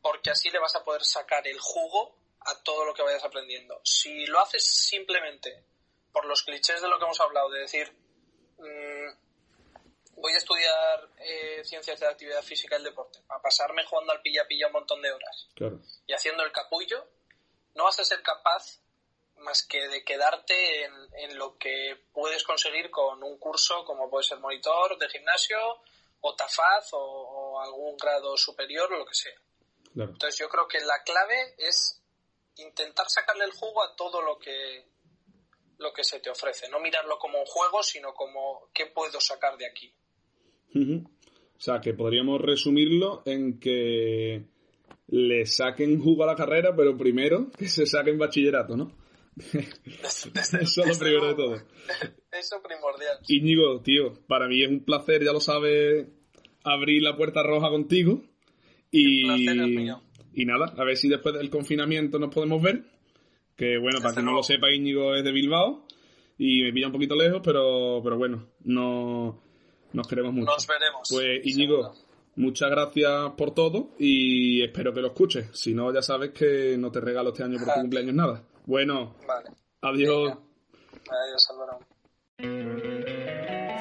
Porque 0.00 0.30
así 0.30 0.50
le 0.50 0.60
vas 0.60 0.76
a 0.76 0.84
poder 0.84 1.02
sacar 1.02 1.44
el 1.48 1.58
jugo 1.58 2.16
a 2.42 2.54
todo 2.62 2.84
lo 2.84 2.94
que 2.94 3.02
vayas 3.02 3.24
aprendiendo. 3.24 3.80
Si 3.82 4.26
lo 4.26 4.38
haces 4.38 4.64
simplemente 4.64 5.64
por 6.12 6.26
los 6.26 6.44
clichés 6.44 6.80
de 6.80 6.88
lo 6.88 6.96
que 6.96 7.06
hemos 7.06 7.20
hablado, 7.20 7.50
de 7.50 7.62
decir, 7.62 7.92
mm, 8.56 9.29
voy 10.20 10.32
a 10.34 10.38
estudiar 10.38 11.08
eh, 11.18 11.64
ciencias 11.64 11.98
de 11.98 12.06
la 12.06 12.12
actividad 12.12 12.42
física 12.42 12.76
y 12.76 12.78
el 12.78 12.84
deporte, 12.84 13.18
a 13.28 13.40
pasarme 13.40 13.84
jugando 13.84 14.12
al 14.12 14.20
pilla-pilla 14.20 14.66
un 14.66 14.74
montón 14.74 15.02
de 15.02 15.12
horas 15.12 15.48
y 16.06 16.12
haciendo 16.12 16.42
el 16.44 16.52
capullo, 16.52 17.06
no 17.74 17.84
vas 17.84 17.98
a 18.00 18.04
ser 18.04 18.22
capaz 18.22 18.80
más 19.38 19.62
que 19.62 19.88
de 19.88 20.04
quedarte 20.04 20.84
en, 20.84 21.38
lo 21.38 21.56
que 21.56 21.98
puedes 22.12 22.44
conseguir 22.44 22.90
con 22.90 23.22
un 23.22 23.38
curso 23.38 23.84
como 23.84 24.10
puede 24.10 24.24
ser 24.24 24.38
monitor 24.38 24.98
de 24.98 25.08
gimnasio 25.08 25.58
o 26.20 26.34
tafaz 26.34 26.90
o, 26.92 27.60
algún 27.62 27.96
grado 27.96 28.36
superior 28.36 28.92
o 28.92 28.98
lo 28.98 29.06
que 29.06 29.14
sea. 29.14 29.40
Entonces 29.94 30.38
yo 30.38 30.48
creo 30.48 30.68
que 30.68 30.80
la 30.80 31.02
clave 31.02 31.54
es 31.56 32.02
intentar 32.56 33.06
sacarle 33.08 33.44
el 33.44 33.52
jugo 33.52 33.82
a 33.82 33.96
todo 33.96 34.20
lo 34.20 34.38
que 34.38 34.86
lo 35.78 35.94
que 35.94 36.04
se 36.04 36.20
te 36.20 36.28
ofrece. 36.28 36.68
No 36.68 36.78
mirarlo 36.78 37.18
como 37.18 37.38
un 37.38 37.46
juego, 37.46 37.82
sino 37.82 38.12
como 38.12 38.68
qué 38.74 38.86
puedo 38.86 39.18
sacar 39.20 39.56
de 39.56 39.66
aquí. 39.66 39.92
O 40.74 41.60
sea, 41.60 41.80
que 41.80 41.94
podríamos 41.94 42.40
resumirlo 42.40 43.22
en 43.26 43.58
que 43.58 44.44
le 45.08 45.46
saquen 45.46 46.00
jugo 46.00 46.24
a 46.24 46.28
la 46.28 46.36
carrera, 46.36 46.74
pero 46.74 46.96
primero 46.96 47.50
que 47.58 47.66
se 47.68 47.84
saquen 47.86 48.18
bachillerato, 48.18 48.76
¿no? 48.76 48.92
Desde- 49.34 49.68
Eso 50.04 50.30
es 50.60 50.76
lo 50.76 50.84
desde 50.84 50.98
primero 51.04 51.26
de 51.28 51.34
todo. 51.34 51.54
Eso 52.32 52.62
primordial. 52.62 53.18
Íñigo, 53.28 53.80
tío, 53.82 54.14
para 54.26 54.48
mí 54.48 54.62
es 54.62 54.68
un 54.70 54.84
placer, 54.84 55.24
ya 55.24 55.32
lo 55.32 55.40
sabes, 55.40 56.06
abrir 56.64 57.02
la 57.02 57.16
puerta 57.16 57.42
roja 57.42 57.68
contigo. 57.70 58.22
Y, 58.90 59.24
placer 59.24 59.60
es 59.60 59.68
mío. 59.68 60.02
y 60.34 60.44
nada, 60.44 60.72
a 60.76 60.84
ver 60.84 60.96
si 60.96 61.08
después 61.08 61.34
del 61.34 61.50
confinamiento 61.50 62.18
nos 62.18 62.32
podemos 62.34 62.62
ver. 62.62 62.84
Que 63.56 63.76
bueno, 63.78 63.98
para 63.98 64.10
Desde 64.10 64.14
quien 64.22 64.26
no 64.26 64.32
lo 64.32 64.42
sepa, 64.42 64.72
Íñigo 64.72 65.14
es 65.14 65.22
de 65.24 65.32
Bilbao 65.32 65.86
y 66.38 66.62
me 66.62 66.72
pilla 66.72 66.86
un 66.86 66.92
poquito 66.92 67.14
lejos, 67.14 67.42
pero, 67.44 68.00
pero 68.02 68.16
bueno, 68.16 68.48
no, 68.64 69.42
nos 69.92 70.06
queremos 70.08 70.32
mucho. 70.32 70.52
Nos 70.52 70.66
veremos. 70.66 71.08
Pues 71.10 71.40
Íñigo, 71.44 71.92
muchas 72.36 72.70
gracias 72.70 73.32
por 73.36 73.52
todo 73.52 73.90
y 73.98 74.62
espero 74.62 74.92
que 74.92 75.00
lo 75.00 75.08
escuches. 75.08 75.48
Si 75.52 75.74
no, 75.74 75.92
ya 75.92 76.02
sabes 76.02 76.30
que 76.30 76.76
no 76.78 76.90
te 76.90 77.00
regalo 77.00 77.30
este 77.30 77.42
año 77.44 77.58
por 77.58 77.74
tu 77.74 77.80
cumpleaños 77.80 78.14
nada. 78.14 78.42
Bueno, 78.66 79.14
Vale. 79.26 79.50
adiós. 79.82 80.28
Venga. 80.28 80.38
Adiós, 81.10 81.48
Álvaro. 81.50 81.78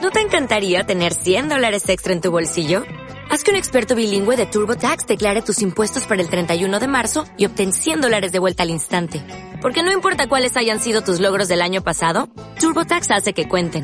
¿No 0.01 0.12
te 0.12 0.22
encantaría 0.22 0.86
tener 0.86 1.14
100 1.14 1.49
dólares 1.49 1.88
extra 1.89 2.14
en 2.14 2.22
tu 2.22 2.32
bolsillo? 2.32 2.84
Haz 3.30 3.43
que 3.43 3.51
un 3.51 3.57
experto 3.57 3.93
bilingüe 3.95 4.38
de 4.38 4.47
TurboTax 4.47 5.05
declare 5.05 5.43
tus 5.43 5.62
impuestos 5.62 6.05
para 6.07 6.22
el 6.22 6.30
31 6.30 6.80
de 6.80 6.88
marzo 6.88 7.26
y 7.38 7.45
obtén 7.45 7.74
100 7.74 8.01
dólares 8.01 8.32
de 8.32 8.39
vuelta 8.39 8.64
al 8.64 8.72
instante. 8.72 9.22
Porque 9.62 9.84
no 9.84 9.91
importa 9.91 10.28
cuáles 10.28 10.57
hayan 10.57 10.80
sido 10.80 11.01
tus 11.03 11.20
logros 11.20 11.47
del 11.47 11.62
año 11.62 11.84
pasado, 11.84 12.30
TurboTax 12.60 13.12
hace 13.12 13.34
que 13.34 13.47
cuenten. 13.47 13.84